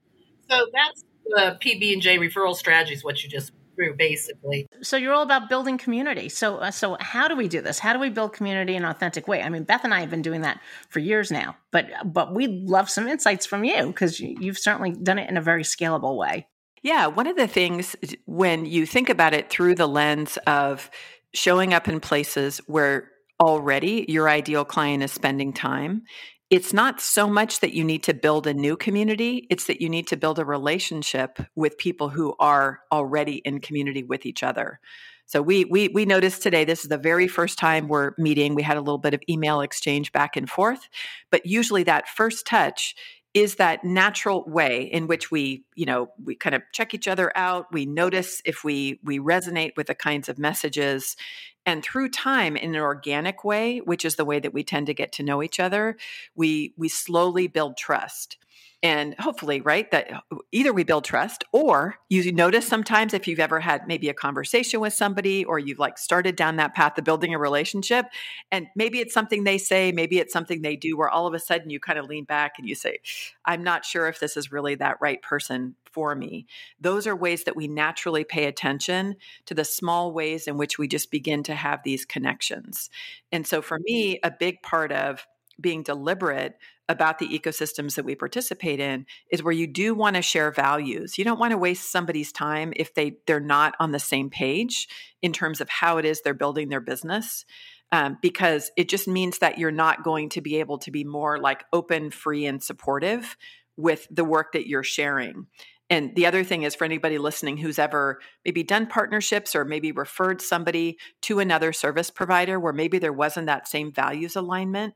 so 0.50 0.68
that's 0.74 1.04
the 1.26 1.58
PB 1.60 1.94
and 1.94 2.02
J 2.02 2.18
referral 2.18 2.56
strategy 2.56 2.94
is 2.94 3.04
what 3.04 3.24
you 3.24 3.30
just 3.30 3.52
through, 3.76 3.96
basically. 3.96 4.68
So 4.82 4.98
you're 4.98 5.14
all 5.14 5.24
about 5.24 5.50
building 5.50 5.78
community. 5.78 6.30
So, 6.30 6.58
uh, 6.58 6.72
so 6.72 6.98
how 7.00 7.28
do 7.28 7.36
we 7.36 7.48
do 7.48 7.62
this? 7.62 7.80
How 7.80 7.94
do 7.94 8.00
we 8.00 8.10
build 8.10 8.34
community 8.34 8.76
in 8.76 8.84
an 8.84 8.90
authentic 8.90 9.28
way? 9.28 9.42
I 9.42 9.50
mean, 9.50 9.64
Beth 9.64 9.84
and 9.84 9.94
I 9.94 10.00
have 10.02 10.10
been 10.10 10.22
doing 10.22 10.42
that 10.42 10.60
for 10.90 11.00
years 11.00 11.32
now, 11.32 11.58
but 11.72 11.88
but 12.06 12.34
we'd 12.34 12.70
love 12.70 12.90
some 12.90 13.08
insights 13.08 13.46
from 13.46 13.64
you 13.64 13.88
because 13.88 14.20
you've 14.20 14.58
certainly 14.58 14.92
done 14.92 15.20
it 15.20 15.30
in 15.30 15.38
a 15.38 15.42
very 15.42 15.64
scalable 15.64 16.18
way. 16.18 16.48
Yeah, 16.82 17.08
one 17.08 17.28
of 17.28 17.36
the 17.36 17.48
things 17.48 17.96
when 18.26 18.66
you 18.66 18.86
think 18.86 19.10
about 19.10 19.34
it 19.34 19.50
through 19.50 19.76
the 19.76 19.88
lens 19.88 20.38
of 20.46 20.90
showing 21.34 21.74
up 21.74 21.88
in 21.88 22.00
places 22.00 22.60
where 22.68 23.12
already 23.42 24.06
your 24.08 24.30
ideal 24.30 24.66
client 24.66 25.04
is 25.04 25.12
spending 25.12 25.52
time 25.52 26.04
it's 26.50 26.74
not 26.74 27.02
so 27.02 27.28
much 27.28 27.60
that 27.62 27.74
you 27.74 27.84
need 27.84 28.04
to 28.04 28.14
build 28.14 28.46
a 28.46 28.54
new 28.54 28.78
community, 28.78 29.48
it's 29.50 29.66
that 29.66 29.82
you 29.82 29.90
need 29.90 30.08
to 30.08 30.18
build 30.18 30.38
a 30.38 30.46
relationship 30.46 31.40
with 31.56 31.78
people 31.78 32.10
who 32.10 32.36
are 32.40 32.82
already 32.92 33.38
in 33.38 33.60
community 33.60 34.04
with 34.04 34.26
each 34.26 34.44
other. 34.44 34.80
So 35.26 35.42
we 35.42 35.66
we 35.66 35.88
we 35.88 36.06
noticed 36.06 36.44
today 36.44 36.64
this 36.64 36.84
is 36.84 36.90
the 36.90 37.00
very 37.00 37.28
first 37.28 37.58
time 37.58 37.88
we're 37.88 38.12
meeting. 38.20 38.54
We 38.54 38.62
had 38.62 38.78
a 38.78 38.82
little 38.82 39.00
bit 39.00 39.16
of 39.16 39.24
email 39.28 39.62
exchange 39.62 40.12
back 40.12 40.38
and 40.38 40.48
forth, 40.48 40.88
but 41.32 41.48
usually 41.48 41.82
that 41.84 42.08
first 42.08 42.46
touch 42.46 42.96
is 43.34 43.56
that 43.56 43.84
natural 43.84 44.46
way 44.48 44.84
in 44.84 45.08
which 45.08 45.32
we 45.32 45.66
you 45.74 45.88
know 45.88 46.10
we 46.24 46.36
kind 46.36 46.56
of 46.56 46.62
check 46.74 46.94
each 46.94 47.08
other 47.08 47.36
out 47.36 47.66
we 47.74 47.86
notice 47.86 48.42
if 48.46 48.64
we 48.64 49.00
we 49.04 49.20
resonate 49.20 49.72
with 49.76 49.88
the 49.88 49.96
kinds 49.96 50.30
of 50.30 50.40
messages 50.40 51.18
and 51.66 51.84
through 51.84 52.10
time 52.10 52.56
in 52.56 52.76
an 52.76 52.82
organic 52.82 53.44
way 53.44 53.80
which 53.80 54.06
is 54.06 54.16
the 54.16 54.26
way 54.26 54.40
that 54.40 54.54
we 54.54 54.64
tend 54.64 54.88
to 54.88 54.94
get 54.94 55.12
to 55.12 55.24
know 55.24 55.42
each 55.44 55.60
other 55.60 55.98
we 56.36 56.74
we 56.78 56.88
slowly 56.90 57.48
build 57.48 57.78
trust 57.78 58.38
and 58.84 59.16
hopefully 59.20 59.62
right 59.62 59.90
that 59.92 60.12
uh, 60.12 60.38
either 60.52 60.74
we 60.74 60.84
build 60.84 61.04
trust 61.04 61.44
or 61.52 61.96
you 62.10 62.32
notice 62.32 62.68
sometimes 62.68 63.14
if 63.14 63.28
you've 63.28 63.40
ever 63.40 63.60
had 63.60 63.88
maybe 63.88 64.10
a 64.10 64.14
conversation 64.14 64.80
with 64.80 64.94
somebody 64.94 65.46
or 65.46 65.60
you've 65.60 65.80
like 65.80 65.98
started 65.98 66.36
down 66.36 66.56
that 66.58 66.76
path 66.76 66.98
of 66.98 67.04
building 67.04 67.34
a 67.34 67.40
relationship 67.40 68.06
and 68.52 68.68
maybe 68.76 69.00
it's 69.00 69.14
something 69.14 69.44
they 69.44 69.58
say 69.58 69.92
maybe 69.92 70.20
it's 70.20 70.34
something 70.34 70.62
they 70.62 70.76
do 70.76 70.98
where 70.98 71.10
all 71.10 71.28
of 71.28 71.34
a 71.34 71.40
sudden 71.40 71.70
you 71.70 71.80
kind 71.80 72.00
of 72.00 72.06
lean 72.06 72.26
back 72.26 72.54
and 72.58 72.68
you 72.68 72.76
say 72.76 72.98
i'm 73.46 73.64
not 73.64 73.86
sure 73.86 74.08
if 74.08 74.20
this 74.20 74.38
is 74.38 74.52
really 74.52 74.76
that 74.76 74.98
right 75.02 75.22
person 75.22 75.76
for 75.96 76.14
me. 76.14 76.46
Those 76.82 77.08
are 77.08 77.16
ways 77.16 77.46
that 77.46 77.56
we 77.56 77.70
naturally 77.70 78.26
pay 78.26 78.46
attention 78.48 79.16
to 79.46 79.54
the 79.54 79.64
small 79.64 80.12
ways 80.12 80.46
in 80.46 80.58
which 80.58 80.78
we 80.78 80.90
just 80.90 81.10
begin 81.10 81.42
to 81.44 81.56
have 81.56 81.84
these 81.84 82.04
connections. 82.04 82.90
And 83.32 83.48
so 83.48 83.62
for 83.62 83.80
me 83.80 84.20
a 84.22 84.30
big 84.30 84.62
part 84.62 84.92
of 84.92 85.26
being 85.60 85.84
deliberate 85.84 86.58
about 86.88 87.20
the 87.20 87.28
ecosystems 87.28 87.96
that 87.96 88.06
we 88.06 88.16
participate 88.16 88.80
in 88.80 89.06
is 89.32 89.42
where 89.42 89.54
you 89.54 89.68
do 89.68 89.96
want 89.96 90.16
to 90.16 90.22
share 90.22 90.52
values. 90.52 91.18
You 91.18 91.24
don't 91.24 91.40
want 91.40 91.52
to 91.52 91.58
waste 91.58 91.92
somebody's 91.92 92.32
time 92.32 92.74
if 92.76 92.94
they 92.94 93.18
they're 93.26 93.40
not 93.40 93.76
on 93.80 93.92
the 93.92 94.00
same 94.00 94.30
page 94.30 94.88
in 95.22 95.34
terms 95.34 95.62
of 95.62 95.70
how 95.70 95.98
it 95.98 96.06
is 96.06 96.22
they're 96.22 96.34
building 96.34 96.70
their 96.70 96.82
business. 96.82 97.46
Um, 97.92 98.18
because 98.22 98.72
it 98.76 98.90
just 98.90 99.08
means 99.08 99.40
that 99.40 99.58
you're 99.60 99.72
not 99.72 100.04
going 100.04 100.30
to 100.30 100.42
be 100.42 100.60
able 100.60 100.80
to 100.80 100.92
be 100.92 101.04
more 101.04 101.38
like 101.40 101.64
open, 101.72 102.10
free, 102.10 102.46
and 102.46 102.62
supportive 102.62 103.38
with 103.78 104.08
the 104.10 104.26
work 104.26 104.54
that 104.54 104.68
you're 104.68 104.84
sharing. 104.84 105.46
And 105.90 106.16
the 106.16 106.26
other 106.26 106.44
thing 106.44 106.64
is 106.64 106.74
for 106.74 106.84
anybody 106.84 107.18
listening 107.18 107.58
who's 107.58 107.78
ever 107.78 108.20
maybe 108.44 108.64
done 108.64 108.88
partnerships 108.88 109.56
or 109.56 109.66
maybe 109.66 109.92
referred 109.92 110.42
somebody 110.42 110.98
to 111.22 111.40
another 111.40 111.72
service 111.74 112.10
provider 112.10 112.60
where 112.60 112.74
maybe 112.74 112.98
there 112.98 113.14
wasn't 113.14 113.48
that 113.48 113.68
same 113.68 113.92
values 113.92 114.36
alignment, 114.36 114.96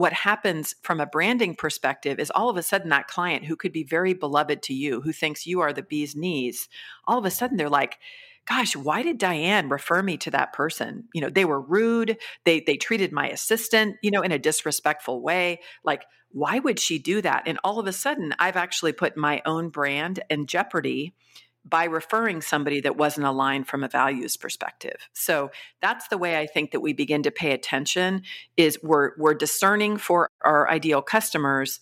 what 0.00 0.14
happens 0.14 0.74
from 0.82 0.98
a 0.98 1.04
branding 1.04 1.54
perspective 1.54 2.18
is 2.18 2.30
all 2.30 2.48
of 2.48 2.56
a 2.56 2.62
sudden 2.62 2.88
that 2.88 3.06
client 3.06 3.44
who 3.44 3.54
could 3.54 3.70
be 3.70 3.84
very 3.84 4.14
beloved 4.14 4.62
to 4.62 4.72
you, 4.72 5.02
who 5.02 5.12
thinks 5.12 5.46
you 5.46 5.60
are 5.60 5.74
the 5.74 5.82
bee's 5.82 6.16
knees, 6.16 6.70
all 7.06 7.18
of 7.18 7.26
a 7.26 7.30
sudden 7.30 7.58
they're 7.58 7.68
like, 7.68 7.98
gosh, 8.46 8.74
why 8.74 9.02
did 9.02 9.20
Dianne 9.20 9.70
refer 9.70 10.02
me 10.02 10.16
to 10.16 10.30
that 10.30 10.54
person? 10.54 11.04
You 11.12 11.20
know, 11.20 11.28
they 11.28 11.44
were 11.44 11.60
rude. 11.60 12.16
They 12.46 12.60
they 12.60 12.78
treated 12.78 13.12
my 13.12 13.28
assistant, 13.28 13.96
you 14.02 14.10
know, 14.10 14.22
in 14.22 14.32
a 14.32 14.38
disrespectful 14.38 15.20
way. 15.20 15.60
Like, 15.84 16.04
why 16.30 16.60
would 16.60 16.78
she 16.78 16.98
do 16.98 17.20
that? 17.20 17.42
And 17.44 17.58
all 17.62 17.78
of 17.78 17.86
a 17.86 17.92
sudden, 17.92 18.34
I've 18.38 18.56
actually 18.56 18.92
put 18.92 19.18
my 19.18 19.42
own 19.44 19.68
brand 19.68 20.22
in 20.30 20.46
jeopardy 20.46 21.14
by 21.64 21.84
referring 21.84 22.40
somebody 22.40 22.80
that 22.80 22.96
wasn't 22.96 23.26
aligned 23.26 23.68
from 23.68 23.84
a 23.84 23.88
values 23.88 24.36
perspective. 24.36 24.96
So 25.12 25.50
that's 25.82 26.08
the 26.08 26.18
way 26.18 26.38
I 26.38 26.46
think 26.46 26.70
that 26.70 26.80
we 26.80 26.92
begin 26.92 27.22
to 27.24 27.30
pay 27.30 27.52
attention 27.52 28.22
is 28.56 28.78
we're 28.82 29.12
we're 29.18 29.34
discerning 29.34 29.98
for 29.98 30.30
our 30.42 30.68
ideal 30.70 31.02
customers 31.02 31.80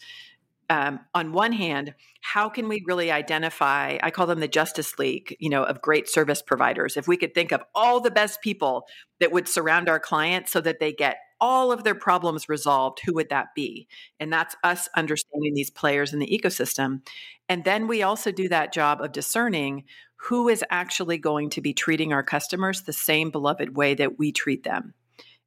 um, 0.71 1.01
on 1.15 1.33
one 1.33 1.53
hand, 1.53 1.95
how 2.21 2.49
can 2.49 2.69
we 2.69 2.83
really 2.87 3.11
identify? 3.11 3.99
I 4.03 4.11
call 4.11 4.27
them 4.27 4.41
the 4.41 4.49
Justice 4.49 4.99
League, 4.99 5.35
you 5.41 5.49
know, 5.49 5.65
of 5.65 5.81
great 5.81 6.09
service 6.09 6.43
providers. 6.43 6.97
If 6.97 7.09
we 7.09 7.17
could 7.17 7.35
think 7.35 7.53
of 7.53 7.63
all 7.75 8.01
the 8.01 8.11
best 8.11 8.43
people 8.43 8.87
that 9.21 9.33
would 9.33 9.49
surround 9.49 9.89
our 9.89 10.01
clients 10.01 10.53
so 10.53 10.61
that 10.61 10.79
they 10.79 10.93
get 10.93 11.19
all 11.41 11.73
of 11.73 11.85
their 11.85 11.95
problems 11.95 12.49
resolved, 12.49 13.01
who 13.05 13.15
would 13.15 13.31
that 13.31 13.55
be? 13.55 13.89
And 14.19 14.33
that's 14.33 14.57
us 14.65 14.89
understanding 14.97 15.55
these 15.55 15.71
players 15.71 16.13
in 16.13 16.19
the 16.19 16.27
ecosystem. 16.27 17.03
And 17.49 17.65
then 17.65 17.87
we 17.87 18.03
also 18.03 18.33
do 18.33 18.49
that 18.49 18.73
job 18.73 19.01
of 19.01 19.13
discerning 19.13 19.85
who 20.17 20.49
is 20.49 20.65
actually 20.71 21.19
going 21.19 21.51
to 21.51 21.61
be 21.61 21.73
treating 21.73 22.13
our 22.13 22.23
customers 22.23 22.83
the 22.83 22.93
same 22.93 23.31
beloved 23.31 23.77
way 23.77 23.95
that 23.95 24.19
we 24.19 24.33
treat 24.33 24.65
them. 24.65 24.95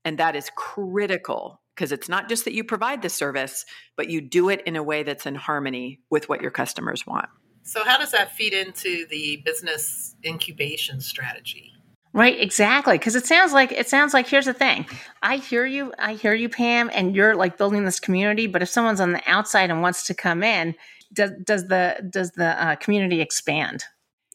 And 0.05 0.17
that 0.17 0.35
is 0.35 0.49
critical 0.55 1.61
because 1.75 1.91
it's 1.91 2.09
not 2.09 2.29
just 2.29 2.45
that 2.45 2.53
you 2.53 2.63
provide 2.63 3.01
the 3.01 3.09
service, 3.09 3.65
but 3.95 4.09
you 4.09 4.21
do 4.21 4.49
it 4.49 4.61
in 4.65 4.75
a 4.75 4.83
way 4.83 5.03
that's 5.03 5.25
in 5.25 5.35
harmony 5.35 5.99
with 6.09 6.29
what 6.29 6.41
your 6.41 6.51
customers 6.51 7.05
want. 7.05 7.27
So, 7.63 7.83
how 7.85 7.97
does 7.97 8.11
that 8.11 8.31
feed 8.35 8.53
into 8.53 9.05
the 9.07 9.41
business 9.45 10.15
incubation 10.25 10.99
strategy? 10.99 11.70
Right, 12.13 12.37
exactly. 12.39 12.97
Because 12.97 13.15
it 13.15 13.25
sounds 13.25 13.53
like 13.53 13.71
it 13.71 13.87
sounds 13.87 14.13
like 14.13 14.27
here's 14.27 14.45
the 14.45 14.53
thing. 14.53 14.85
I 15.23 15.37
hear 15.37 15.65
you, 15.65 15.93
I 15.97 16.13
hear 16.13 16.33
you, 16.33 16.49
Pam, 16.49 16.89
and 16.93 17.15
you're 17.15 17.35
like 17.35 17.57
building 17.57 17.85
this 17.85 18.01
community. 18.01 18.47
But 18.47 18.61
if 18.61 18.69
someone's 18.69 18.99
on 18.99 19.13
the 19.13 19.21
outside 19.27 19.69
and 19.69 19.81
wants 19.81 20.03
to 20.07 20.13
come 20.13 20.43
in, 20.43 20.75
does 21.13 21.31
does 21.45 21.67
the 21.67 22.05
does 22.09 22.31
the 22.31 22.61
uh, 22.61 22.75
community 22.75 23.21
expand? 23.21 23.85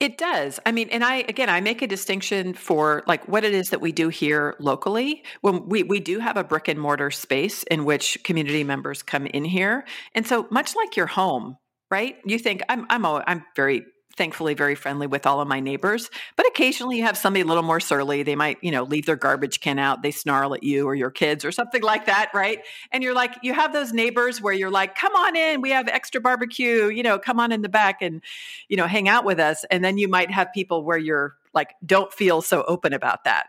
It 0.00 0.18
does. 0.18 0.58
I 0.66 0.72
mean, 0.72 0.88
and 0.90 1.04
I 1.04 1.16
again, 1.28 1.50
I 1.50 1.60
make 1.60 1.82
a 1.82 1.86
distinction 1.86 2.54
for 2.54 3.02
like 3.06 3.28
what 3.28 3.44
it 3.44 3.54
is 3.54 3.70
that 3.70 3.82
we 3.82 3.92
do 3.92 4.08
here 4.08 4.56
locally. 4.58 5.22
When 5.42 5.68
we 5.68 5.82
we 5.82 6.00
do 6.00 6.18
have 6.18 6.38
a 6.38 6.44
brick 6.44 6.68
and 6.68 6.80
mortar 6.80 7.10
space 7.10 7.62
in 7.64 7.84
which 7.84 8.18
community 8.24 8.64
members 8.64 9.02
come 9.02 9.26
in 9.26 9.44
here, 9.44 9.84
and 10.14 10.26
so 10.26 10.46
much 10.50 10.74
like 10.74 10.96
your 10.96 11.06
home, 11.06 11.58
right? 11.90 12.16
You 12.24 12.38
think 12.38 12.62
I'm 12.70 12.86
I'm 12.88 13.04
a, 13.04 13.22
I'm 13.26 13.44
very 13.54 13.84
thankfully 14.16 14.54
very 14.54 14.74
friendly 14.74 15.06
with 15.06 15.26
all 15.26 15.40
of 15.40 15.48
my 15.48 15.60
neighbors. 15.60 16.10
But 16.36 16.46
occasionally 16.46 16.98
you 16.98 17.04
have 17.04 17.16
somebody 17.16 17.42
a 17.42 17.44
little 17.44 17.62
more 17.62 17.80
surly. 17.80 18.22
They 18.22 18.36
might, 18.36 18.58
you 18.62 18.70
know, 18.70 18.82
leave 18.82 19.06
their 19.06 19.16
garbage 19.16 19.60
can 19.60 19.78
out, 19.78 20.02
they 20.02 20.10
snarl 20.10 20.54
at 20.54 20.62
you 20.62 20.86
or 20.86 20.94
your 20.94 21.10
kids 21.10 21.44
or 21.44 21.52
something 21.52 21.82
like 21.82 22.06
that, 22.06 22.30
right? 22.34 22.60
And 22.92 23.02
you're 23.02 23.14
like, 23.14 23.34
you 23.42 23.54
have 23.54 23.72
those 23.72 23.92
neighbors 23.92 24.40
where 24.40 24.54
you're 24.54 24.70
like, 24.70 24.94
come 24.94 25.14
on 25.14 25.36
in, 25.36 25.60
we 25.60 25.70
have 25.70 25.88
extra 25.88 26.20
barbecue, 26.20 26.88
you 26.88 27.02
know, 27.02 27.18
come 27.18 27.40
on 27.40 27.52
in 27.52 27.62
the 27.62 27.68
back 27.68 28.02
and, 28.02 28.22
you 28.68 28.76
know, 28.76 28.86
hang 28.86 29.08
out 29.08 29.24
with 29.24 29.38
us. 29.38 29.64
And 29.70 29.84
then 29.84 29.98
you 29.98 30.08
might 30.08 30.30
have 30.30 30.52
people 30.52 30.84
where 30.84 30.98
you're 30.98 31.36
like, 31.54 31.74
don't 31.84 32.12
feel 32.12 32.42
so 32.42 32.64
open 32.64 32.92
about 32.92 33.24
that 33.24 33.46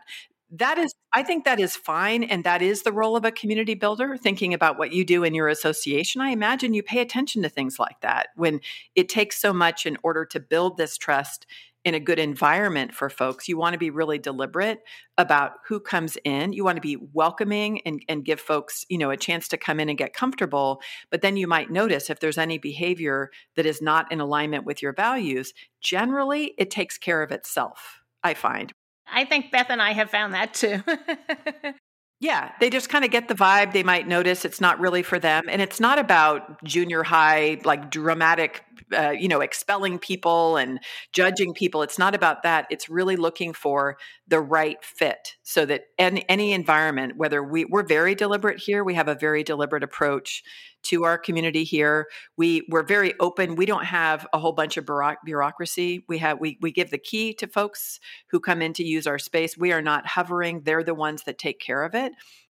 that 0.50 0.78
is 0.78 0.94
i 1.12 1.22
think 1.22 1.44
that 1.44 1.60
is 1.60 1.76
fine 1.76 2.24
and 2.24 2.44
that 2.44 2.62
is 2.62 2.82
the 2.82 2.92
role 2.92 3.16
of 3.16 3.24
a 3.24 3.30
community 3.30 3.74
builder 3.74 4.16
thinking 4.16 4.54
about 4.54 4.78
what 4.78 4.92
you 4.92 5.04
do 5.04 5.24
in 5.24 5.34
your 5.34 5.48
association. 5.48 6.20
I 6.20 6.30
imagine 6.30 6.74
you 6.74 6.82
pay 6.82 7.00
attention 7.00 7.42
to 7.42 7.48
things 7.48 7.78
like 7.78 8.00
that 8.02 8.28
when 8.36 8.60
it 8.94 9.08
takes 9.08 9.40
so 9.40 9.52
much 9.52 9.86
in 9.86 9.96
order 10.02 10.24
to 10.26 10.40
build 10.40 10.76
this 10.76 10.96
trust 10.96 11.46
in 11.84 11.94
a 11.94 12.00
good 12.00 12.18
environment 12.18 12.92
for 12.92 13.08
folks. 13.08 13.48
You 13.48 13.56
want 13.56 13.72
to 13.72 13.78
be 13.78 13.90
really 13.90 14.18
deliberate 14.18 14.80
about 15.16 15.52
who 15.66 15.80
comes 15.80 16.18
in. 16.24 16.52
You 16.52 16.64
want 16.64 16.76
to 16.76 16.82
be 16.82 16.98
welcoming 17.12 17.80
and, 17.86 18.02
and 18.08 18.24
give 18.24 18.40
folks 18.40 18.84
you 18.88 18.98
know 18.98 19.10
a 19.10 19.16
chance 19.16 19.48
to 19.48 19.56
come 19.56 19.80
in 19.80 19.88
and 19.88 19.98
get 19.98 20.12
comfortable 20.12 20.80
but 21.10 21.22
then 21.22 21.36
you 21.36 21.46
might 21.46 21.70
notice 21.70 22.10
if 22.10 22.20
there's 22.20 22.38
any 22.38 22.58
behavior 22.58 23.30
that 23.56 23.66
is 23.66 23.80
not 23.80 24.10
in 24.12 24.20
alignment 24.20 24.64
with 24.64 24.82
your 24.82 24.92
values 24.92 25.52
generally 25.80 26.54
it 26.58 26.70
takes 26.70 26.98
care 26.98 27.22
of 27.22 27.32
itself 27.32 28.00
I 28.22 28.34
find. 28.34 28.72
I 29.12 29.24
think 29.24 29.50
Beth 29.50 29.66
and 29.70 29.80
I 29.82 29.92
have 29.92 30.10
found 30.10 30.34
that 30.34 30.54
too. 30.54 30.82
yeah, 32.20 32.50
they 32.60 32.68
just 32.68 32.88
kind 32.88 33.04
of 33.04 33.10
get 33.10 33.28
the 33.28 33.34
vibe. 33.34 33.72
They 33.72 33.84
might 33.84 34.08
notice 34.08 34.44
it's 34.44 34.60
not 34.60 34.80
really 34.80 35.04
for 35.04 35.18
them. 35.20 35.44
And 35.48 35.62
it's 35.62 35.78
not 35.78 35.98
about 35.98 36.62
junior 36.64 37.04
high, 37.04 37.60
like 37.64 37.90
dramatic, 37.90 38.64
uh, 38.92 39.10
you 39.10 39.28
know, 39.28 39.40
expelling 39.40 40.00
people 40.00 40.56
and 40.56 40.80
judging 41.12 41.54
people. 41.54 41.82
It's 41.82 41.98
not 41.98 42.16
about 42.16 42.42
that. 42.42 42.66
It's 42.70 42.88
really 42.88 43.14
looking 43.14 43.52
for 43.52 43.98
the 44.26 44.40
right 44.40 44.82
fit 44.84 45.36
so 45.44 45.64
that 45.66 45.84
in 45.96 46.18
any 46.28 46.52
environment, 46.52 47.16
whether 47.16 47.42
we, 47.42 47.64
we're 47.64 47.86
very 47.86 48.16
deliberate 48.16 48.58
here, 48.58 48.82
we 48.82 48.94
have 48.94 49.08
a 49.08 49.14
very 49.14 49.44
deliberate 49.44 49.84
approach 49.84 50.42
to 50.84 51.04
our 51.04 51.18
community 51.18 51.64
here. 51.64 52.06
We 52.36 52.66
we're 52.68 52.82
very 52.82 53.14
open. 53.20 53.56
We 53.56 53.66
don't 53.66 53.84
have 53.84 54.26
a 54.32 54.38
whole 54.38 54.52
bunch 54.52 54.76
of 54.76 54.88
bureaucracy. 55.24 56.04
We 56.08 56.18
have 56.18 56.40
we 56.40 56.58
we 56.60 56.72
give 56.72 56.90
the 56.90 56.98
key 56.98 57.34
to 57.34 57.46
folks 57.46 58.00
who 58.30 58.40
come 58.40 58.62
in 58.62 58.72
to 58.74 58.84
use 58.84 59.06
our 59.06 59.18
space. 59.18 59.56
We 59.56 59.72
are 59.72 59.82
not 59.82 60.06
hovering. 60.06 60.62
They're 60.62 60.84
the 60.84 60.94
ones 60.94 61.24
that 61.24 61.38
take 61.38 61.60
care 61.60 61.84
of 61.84 61.94
it. 61.94 62.12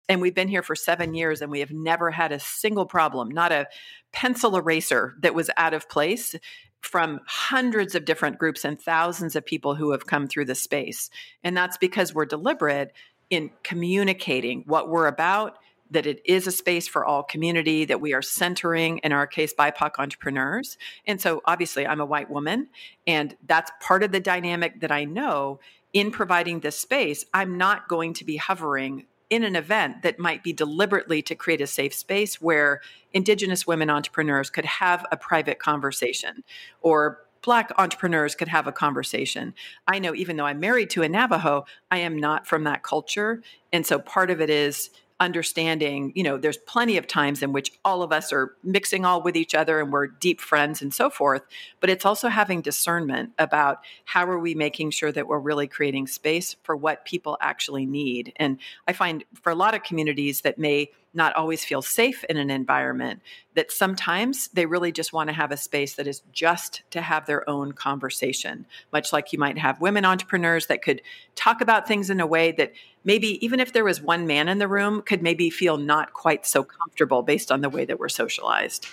And 0.10 0.22
we've 0.22 0.36
been 0.36 0.50
here 0.50 0.64
for 0.64 0.76
seven 0.76 1.14
years 1.14 1.42
and 1.42 1.50
we 1.50 1.62
have 1.62 1.72
never 1.72 2.12
had 2.12 2.32
a 2.32 2.40
single 2.40 2.86
problem, 2.86 3.30
not 3.30 3.52
a 3.52 3.68
pencil 4.12 4.56
eraser 4.58 5.16
that 5.22 5.34
was 5.34 5.50
out 5.56 5.74
of 5.74 5.90
place 5.90 6.36
from 6.82 7.22
hundreds 7.26 7.96
of 7.96 8.04
different 8.04 8.38
groups 8.38 8.66
and 8.66 8.80
thousands 8.80 9.38
of 9.38 9.46
people 9.46 9.76
who 9.76 9.92
have 9.92 10.06
come 10.06 10.28
through 10.28 10.46
the 10.46 10.56
space. 10.56 11.10
And 11.44 11.56
that's 11.56 11.78
because 11.78 12.14
we're 12.14 12.26
deliberate 12.26 12.92
in 13.30 13.52
communicating 13.64 14.64
what 14.68 14.90
we're 14.90 15.08
about, 15.08 15.58
that 15.93 16.06
it 16.06 16.21
is 16.25 16.47
a 16.47 16.51
space 16.51 16.88
for 16.88 17.06
all 17.06 17.23
community, 17.23 17.86
that 17.86 18.01
we 18.01 18.13
are 18.13 18.21
centering, 18.21 18.99
in 18.99 19.12
our 19.12 19.25
case, 19.25 19.53
BIPOC 19.53 19.91
entrepreneurs. 19.97 20.77
And 21.08 21.21
so 21.21 21.41
obviously, 21.45 21.88
I'm 21.88 22.01
a 22.01 22.06
white 22.06 22.29
woman, 22.29 22.67
and 23.08 23.36
that's 23.47 23.71
part 23.79 24.03
of 24.03 24.12
the 24.12 24.19
dynamic 24.19 24.82
that 24.82 24.91
I 24.91 25.06
know 25.06 25.60
in 25.93 26.12
providing 26.12 26.60
this 26.60 26.79
space. 26.79 27.25
I'm 27.34 27.58
not 27.58 27.88
going 27.88 28.13
to 28.15 28.25
be 28.25 28.38
hovering 28.38 29.06
in 29.29 29.43
an 29.43 29.56
event 29.56 30.03
that 30.03 30.19
might 30.19 30.43
be 30.43 30.53
deliberately 30.53 31.21
to 31.23 31.36
create 31.36 31.62
a 31.62 31.67
safe 31.67 31.93
space 31.93 32.41
where 32.41 32.82
Indigenous 33.13 33.65
women 33.65 33.89
entrepreneurs 33.89 34.49
could 34.49 34.65
have 34.65 35.06
a 35.12 35.17
private 35.17 35.60
conversation 35.60 36.43
or 36.82 37.19
Black 37.43 37.73
entrepreneurs 37.77 38.36
could 38.36 38.47
have 38.47 38.67
a 38.67 38.71
conversation. 38.71 39.53
I 39.86 39.99
know 39.99 40.15
even 40.15 40.38
though 40.38 40.45
I'm 40.45 40.62
married 40.62 40.89
to 40.91 41.03
a 41.03 41.10
Navajo, 41.10 41.65
I 41.91 41.97
am 41.97 42.17
not 42.17 42.47
from 42.47 42.63
that 42.63 42.84
culture. 42.84 43.43
And 43.73 43.86
so 43.86 43.99
part 43.99 44.32
of 44.32 44.39
it 44.39 44.49
is 44.49 44.89
understanding, 45.24 46.12
you 46.16 46.22
know, 46.22 46.38
there's 46.38 46.58
plenty 46.58 46.98
of 46.98 47.08
times 47.08 47.42
in 47.42 47.54
which 47.54 47.72
all 47.84 48.04
of 48.04 48.12
us 48.12 48.32
are 48.32 48.56
mixing 48.64 49.06
all 49.06 49.22
with 49.22 49.36
each 49.36 49.56
other 49.56 49.80
and 49.80 49.92
we're 49.92 50.08
deep 50.08 50.40
friends 50.40 50.82
and 50.82 50.94
so 50.94 51.10
forth, 51.10 51.42
but 51.80 51.90
it's 51.90 52.06
also 52.06 52.28
having 52.28 52.62
discernment 52.62 53.32
about 53.40 53.80
how 54.06 54.26
are 54.26 54.38
we 54.38 54.54
making 54.54 54.92
sure 54.92 55.12
that 55.12 55.28
we're 55.28 55.40
really 55.40 55.68
creating 55.68 56.06
space 56.06 56.56
for 56.64 56.76
what 56.76 57.06
people 57.06 57.38
actually 57.42 57.86
need. 57.86 58.34
And 58.36 58.60
I 58.88 58.94
find 58.94 59.24
for 59.42 59.52
a 59.52 59.56
lot 59.56 59.74
of 59.74 59.84
communities 59.84 60.42
that 60.42 60.60
may 60.60 60.92
not 61.13 61.36
always 61.36 61.63
feel 61.63 61.82
safe 61.82 62.23
in 62.26 62.38
an 62.38 62.49
environment, 62.49 63.21
that 63.56 63.71
sometimes 63.71 64.47
they 64.49 64.65
really 64.65 64.91
just 64.91 65.13
want 65.13 65.30
to 65.30 65.34
have 65.34 65.52
a 65.52 65.58
space 65.58 65.95
that 65.95 66.08
is 66.08 66.21
just 66.32 66.82
to 66.91 67.02
have 67.02 67.26
their 67.26 67.47
own 67.49 67.71
conversation, 67.71 68.65
much 68.91 69.13
like 69.13 69.32
you 69.32 69.39
might 69.39 69.58
have 69.58 69.80
women 69.82 70.06
entrepreneurs 70.06 70.67
that 70.67 70.82
could 70.82 71.02
talk 71.36 71.62
about 71.62 71.88
things 71.88 72.10
in 72.10 72.19
a 72.19 72.28
way 72.28 72.52
that 72.52 72.73
maybe 73.04 73.43
even 73.45 73.60
if 73.60 73.73
there 73.73 73.84
was 73.84 74.02
one 74.02 74.26
man 74.28 74.47
in 74.47 74.58
the 74.58 74.67
room, 74.67 75.02
could 75.02 75.21
maybe 75.21 75.49
feel 75.49 75.78
not 75.78 76.13
quite 76.13 76.45
so 76.45 76.63
comfortable 76.63 77.21
based 77.21 77.52
on 77.52 77.62
the 77.62 77.69
way 77.69 77.86
that 77.86 77.99
we're 77.99 78.10
socialized. 78.10 78.88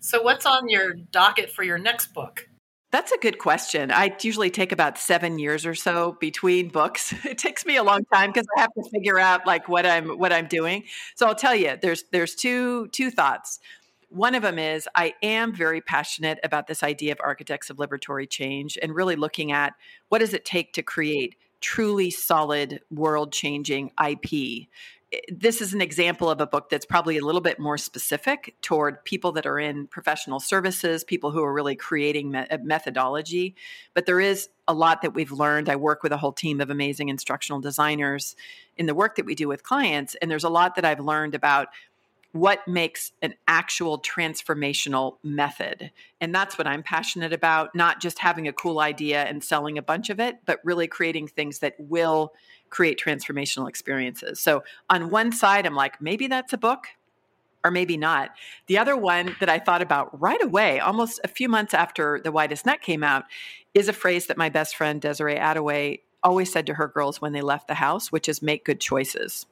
So, 0.00 0.20
what's 0.20 0.46
on 0.46 0.68
your 0.68 0.94
docket 0.94 1.50
for 1.50 1.62
your 1.62 1.78
next 1.78 2.12
book? 2.12 2.48
That's 2.92 3.10
a 3.10 3.16
good 3.16 3.38
question. 3.38 3.90
I 3.90 4.14
usually 4.20 4.50
take 4.50 4.70
about 4.70 4.98
seven 4.98 5.38
years 5.38 5.64
or 5.64 5.74
so 5.74 6.18
between 6.20 6.68
books. 6.68 7.14
It 7.24 7.38
takes 7.38 7.64
me 7.64 7.76
a 7.76 7.82
long 7.82 8.04
time 8.12 8.30
because 8.30 8.46
I 8.54 8.60
have 8.60 8.72
to 8.74 8.82
figure 8.90 9.18
out 9.18 9.46
like 9.46 9.66
what 9.66 9.86
I'm 9.86 10.18
what 10.18 10.30
I'm 10.30 10.46
doing. 10.46 10.84
So 11.14 11.26
I'll 11.26 11.34
tell 11.34 11.54
you, 11.54 11.78
there's 11.80 12.04
there's 12.12 12.34
two 12.34 12.88
two 12.88 13.10
thoughts. 13.10 13.58
One 14.10 14.34
of 14.34 14.42
them 14.42 14.58
is 14.58 14.86
I 14.94 15.14
am 15.22 15.54
very 15.54 15.80
passionate 15.80 16.38
about 16.44 16.66
this 16.66 16.82
idea 16.82 17.12
of 17.12 17.18
architects 17.24 17.70
of 17.70 17.78
liberatory 17.78 18.28
change 18.28 18.78
and 18.82 18.94
really 18.94 19.16
looking 19.16 19.52
at 19.52 19.72
what 20.10 20.18
does 20.18 20.34
it 20.34 20.44
take 20.44 20.74
to 20.74 20.82
create 20.82 21.36
truly 21.62 22.10
solid 22.10 22.80
world 22.90 23.32
changing 23.32 23.90
IP 24.04 24.68
this 25.28 25.60
is 25.60 25.74
an 25.74 25.80
example 25.80 26.30
of 26.30 26.40
a 26.40 26.46
book 26.46 26.70
that's 26.70 26.86
probably 26.86 27.18
a 27.18 27.24
little 27.24 27.40
bit 27.40 27.58
more 27.58 27.76
specific 27.76 28.54
toward 28.62 29.04
people 29.04 29.32
that 29.32 29.46
are 29.46 29.58
in 29.58 29.86
professional 29.86 30.40
services, 30.40 31.04
people 31.04 31.30
who 31.30 31.42
are 31.42 31.52
really 31.52 31.76
creating 31.76 32.30
me- 32.30 32.46
uh, 32.50 32.58
methodology. 32.62 33.54
But 33.94 34.06
there 34.06 34.20
is 34.20 34.48
a 34.66 34.74
lot 34.74 35.02
that 35.02 35.12
we've 35.14 35.32
learned. 35.32 35.68
I 35.68 35.76
work 35.76 36.02
with 36.02 36.12
a 36.12 36.16
whole 36.16 36.32
team 36.32 36.60
of 36.60 36.70
amazing 36.70 37.08
instructional 37.08 37.60
designers 37.60 38.36
in 38.76 38.86
the 38.86 38.94
work 38.94 39.16
that 39.16 39.26
we 39.26 39.34
do 39.34 39.48
with 39.48 39.62
clients. 39.62 40.14
And 40.22 40.30
there's 40.30 40.44
a 40.44 40.48
lot 40.48 40.76
that 40.76 40.84
I've 40.84 41.00
learned 41.00 41.34
about 41.34 41.68
what 42.32 42.66
makes 42.66 43.12
an 43.20 43.34
actual 43.46 44.00
transformational 44.00 45.16
method. 45.22 45.90
And 46.20 46.34
that's 46.34 46.56
what 46.56 46.66
I'm 46.66 46.82
passionate 46.82 47.34
about, 47.34 47.74
not 47.74 48.00
just 48.00 48.18
having 48.18 48.48
a 48.48 48.52
cool 48.54 48.80
idea 48.80 49.24
and 49.24 49.44
selling 49.44 49.76
a 49.76 49.82
bunch 49.82 50.08
of 50.08 50.18
it, 50.18 50.38
but 50.46 50.60
really 50.64 50.86
creating 50.86 51.28
things 51.28 51.58
that 51.58 51.74
will 51.78 52.32
create 52.72 52.98
transformational 52.98 53.68
experiences. 53.68 54.40
So 54.40 54.64
on 54.90 55.10
one 55.10 55.30
side, 55.30 55.66
I'm 55.66 55.76
like, 55.76 56.00
maybe 56.00 56.26
that's 56.26 56.52
a 56.52 56.58
book 56.58 56.86
or 57.64 57.70
maybe 57.70 57.96
not. 57.96 58.30
The 58.66 58.78
other 58.78 58.96
one 58.96 59.36
that 59.38 59.48
I 59.48 59.58
thought 59.60 59.82
about 59.82 60.20
right 60.20 60.42
away, 60.42 60.80
almost 60.80 61.20
a 61.22 61.28
few 61.28 61.48
months 61.48 61.74
after 61.74 62.20
The 62.24 62.32
Widest 62.32 62.66
Net 62.66 62.80
came 62.80 63.04
out, 63.04 63.24
is 63.74 63.88
a 63.88 63.92
phrase 63.92 64.26
that 64.26 64.36
my 64.36 64.48
best 64.48 64.74
friend 64.74 65.00
Desiree 65.00 65.36
Adaway 65.36 66.00
always 66.24 66.50
said 66.50 66.66
to 66.66 66.74
her 66.74 66.88
girls 66.88 67.20
when 67.20 67.32
they 67.32 67.42
left 67.42 67.68
the 67.68 67.74
house, 67.74 68.10
which 68.10 68.28
is 68.28 68.42
make 68.42 68.64
good 68.64 68.80
choices. 68.80 69.46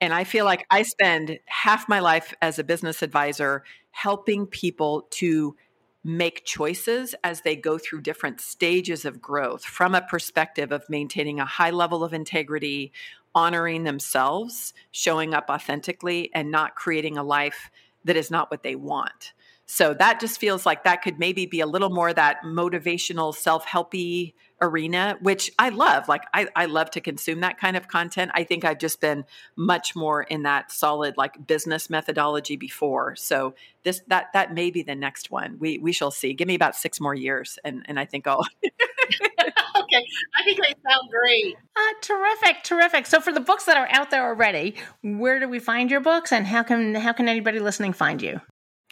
And 0.00 0.12
I 0.12 0.24
feel 0.24 0.44
like 0.44 0.66
I 0.70 0.82
spend 0.82 1.38
half 1.46 1.88
my 1.88 2.00
life 2.00 2.34
as 2.42 2.58
a 2.58 2.64
business 2.64 3.02
advisor 3.02 3.64
helping 3.92 4.46
people 4.46 5.06
to 5.10 5.56
make 6.04 6.44
choices 6.44 7.14
as 7.22 7.42
they 7.42 7.54
go 7.54 7.78
through 7.78 8.00
different 8.00 8.40
stages 8.40 9.04
of 9.04 9.20
growth 9.20 9.64
from 9.64 9.94
a 9.94 10.02
perspective 10.02 10.72
of 10.72 10.88
maintaining 10.88 11.38
a 11.38 11.44
high 11.44 11.70
level 11.70 12.02
of 12.02 12.12
integrity, 12.12 12.92
honoring 13.34 13.84
themselves, 13.84 14.74
showing 14.90 15.32
up 15.34 15.46
authentically, 15.48 16.30
and 16.34 16.50
not 16.50 16.74
creating 16.74 17.16
a 17.16 17.22
life 17.22 17.70
that 18.04 18.16
is 18.16 18.30
not 18.30 18.50
what 18.50 18.62
they 18.62 18.74
want. 18.74 19.32
So 19.72 19.94
that 19.94 20.20
just 20.20 20.38
feels 20.38 20.66
like 20.66 20.84
that 20.84 21.00
could 21.00 21.18
maybe 21.18 21.46
be 21.46 21.60
a 21.60 21.66
little 21.66 21.88
more 21.88 22.12
that 22.12 22.42
motivational, 22.44 23.34
self 23.34 23.64
helpy 23.64 24.34
arena, 24.60 25.16
which 25.22 25.50
I 25.58 25.70
love. 25.70 26.08
Like 26.08 26.24
I, 26.34 26.46
I 26.54 26.66
love 26.66 26.90
to 26.90 27.00
consume 27.00 27.40
that 27.40 27.58
kind 27.58 27.74
of 27.74 27.88
content. 27.88 28.32
I 28.34 28.44
think 28.44 28.66
I've 28.66 28.76
just 28.76 29.00
been 29.00 29.24
much 29.56 29.96
more 29.96 30.24
in 30.24 30.42
that 30.42 30.70
solid 30.70 31.16
like 31.16 31.46
business 31.46 31.88
methodology 31.88 32.56
before. 32.56 33.16
So 33.16 33.54
this 33.82 34.02
that 34.08 34.26
that 34.34 34.52
may 34.52 34.70
be 34.70 34.82
the 34.82 34.94
next 34.94 35.30
one. 35.30 35.56
We 35.58 35.78
we 35.78 35.92
shall 35.92 36.10
see. 36.10 36.34
Give 36.34 36.48
me 36.48 36.54
about 36.54 36.76
six 36.76 37.00
more 37.00 37.14
years, 37.14 37.58
and 37.64 37.82
and 37.86 37.98
I 37.98 38.04
think 38.04 38.26
I'll. 38.26 38.46
okay, 38.64 40.06
I 40.36 40.44
think 40.44 40.58
they 40.58 40.74
sound 40.86 41.08
great. 41.10 41.56
Uh, 41.74 41.80
terrific, 42.02 42.62
terrific. 42.62 43.06
So 43.06 43.22
for 43.22 43.32
the 43.32 43.40
books 43.40 43.64
that 43.64 43.78
are 43.78 43.88
out 43.90 44.10
there 44.10 44.26
already, 44.26 44.74
where 45.02 45.40
do 45.40 45.48
we 45.48 45.60
find 45.60 45.90
your 45.90 46.00
books, 46.02 46.30
and 46.30 46.46
how 46.46 46.62
can 46.62 46.94
how 46.94 47.14
can 47.14 47.26
anybody 47.26 47.58
listening 47.58 47.94
find 47.94 48.20
you? 48.20 48.42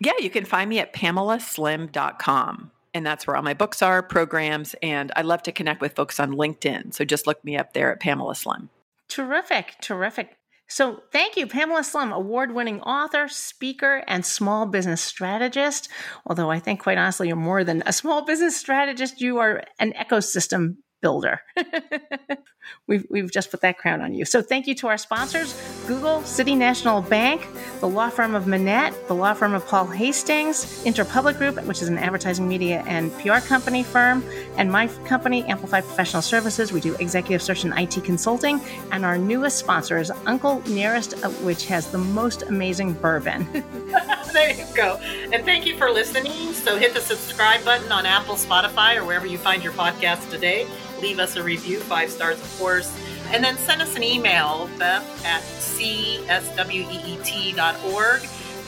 Yeah, 0.01 0.13
you 0.19 0.31
can 0.31 0.45
find 0.45 0.69
me 0.69 0.79
at 0.79 0.93
pamelaslim.com 0.95 2.71
and 2.95 3.07
that's 3.07 3.27
where 3.27 3.37
all 3.37 3.43
my 3.43 3.55
books 3.55 3.83
are, 3.83 4.03
programs, 4.03 4.75
and 4.83 5.13
I 5.17 5.23
love 5.23 5.43
to 5.45 5.53
connect 5.53 5.81
with 5.81 5.95
folks 5.95 6.19
on 6.19 6.33
LinkedIn. 6.33 6.95
So 6.95 7.05
just 7.05 7.27
look 7.27 7.45
me 7.45 7.57
up 7.57 7.73
there 7.73 7.93
at 7.93 8.01
Pamela 8.01 8.35
Slim. 8.35 8.71
Terrific, 9.09 9.77
terrific. 9.81 10.37
So, 10.69 11.03
thank 11.11 11.37
you, 11.37 11.49
Pamela 11.49 11.83
Slim, 11.83 12.13
award 12.13 12.55
winning 12.55 12.81
author, 12.83 13.27
speaker, 13.27 14.05
and 14.07 14.25
small 14.25 14.67
business 14.67 15.01
strategist. 15.01 15.89
Although 16.25 16.49
I 16.49 16.61
think, 16.61 16.81
quite 16.81 16.97
honestly, 16.97 17.27
you're 17.27 17.37
more 17.37 17.65
than 17.65 17.83
a 17.87 17.93
small 17.93 18.25
business 18.25 18.57
strategist, 18.57 19.21
you 19.21 19.39
are 19.39 19.65
an 19.81 19.93
ecosystem 19.95 20.77
builder. 21.01 21.41
we've, 22.87 23.07
we've 23.11 23.31
just 23.31 23.51
put 23.51 23.61
that 23.63 23.79
crown 23.79 24.01
on 24.01 24.15
you. 24.15 24.25
So 24.25 24.43
thank 24.43 24.67
you 24.67 24.75
to 24.77 24.89
our 24.89 24.99
sponsors 24.99 25.55
Google, 25.87 26.23
City 26.23 26.55
National 26.55 27.03
Bank, 27.03 27.47
the 27.81 27.89
law 27.89 28.11
firm 28.11 28.35
of 28.35 28.47
Manatt, 28.47 28.95
the 29.09 29.15
law 29.15 29.35
firm 29.35 29.55
of 29.55 29.67
Paul 29.67 29.87
Hastings, 29.87 30.85
Interpublic 30.85 31.39
Group, 31.39 31.63
which 31.65 31.83
is 31.83 31.89
an 31.89 31.99
advertising 31.99 32.49
media 32.49 32.85
and 32.87 33.13
PR 33.19 33.39
company 33.39 33.83
firm, 33.83 34.25
and 34.57 34.71
my 34.71 34.87
company, 35.05 35.45
Amplify 35.45 35.81
Professional 35.81 36.23
Services. 36.23 36.73
We 36.73 36.81
do 36.81 36.95
executive 36.97 37.43
search 37.43 37.65
and 37.65 37.77
IT 37.79 38.05
consulting. 38.05 38.61
And 38.93 39.05
our 39.05 39.19
newest 39.19 39.59
sponsor 39.59 39.99
is 39.99 40.11
Uncle 40.27 40.63
Nearest, 40.69 41.15
uh, 41.25 41.31
which 41.31 41.67
has 41.67 41.91
the 41.91 41.99
most 41.99 42.43
amazing 42.43 42.93
bourbon. 42.95 43.47
there 44.33 44.55
you 44.55 44.65
go. 44.75 44.97
And 45.33 45.45
thank 45.45 45.67
you 45.67 45.77
for 45.77 45.91
listening. 45.91 46.53
So 46.53 46.79
hit 46.79 46.95
the 46.95 47.01
subscribe 47.01 47.65
button 47.65 47.91
on 47.91 48.07
Apple, 48.07 48.35
Spotify, 48.35 48.97
or 48.97 49.05
wherever 49.05 49.27
you 49.27 49.39
find 49.39 49.63
your 49.63 49.73
podcast 49.73 50.31
today 50.31 50.67
leave 51.01 51.19
us 51.19 51.37
a 51.37 51.43
review, 51.43 51.81
five 51.81 52.11
stars, 52.11 52.41
of 52.41 52.59
course. 52.59 52.95
And 53.33 53.45
then 53.45 53.57
send 53.59 53.83
us 53.83 53.97
an 53.97 54.03
email, 54.03 54.69
Beth 54.79 55.05
at 55.25 55.43
csweet.org. 55.43 56.29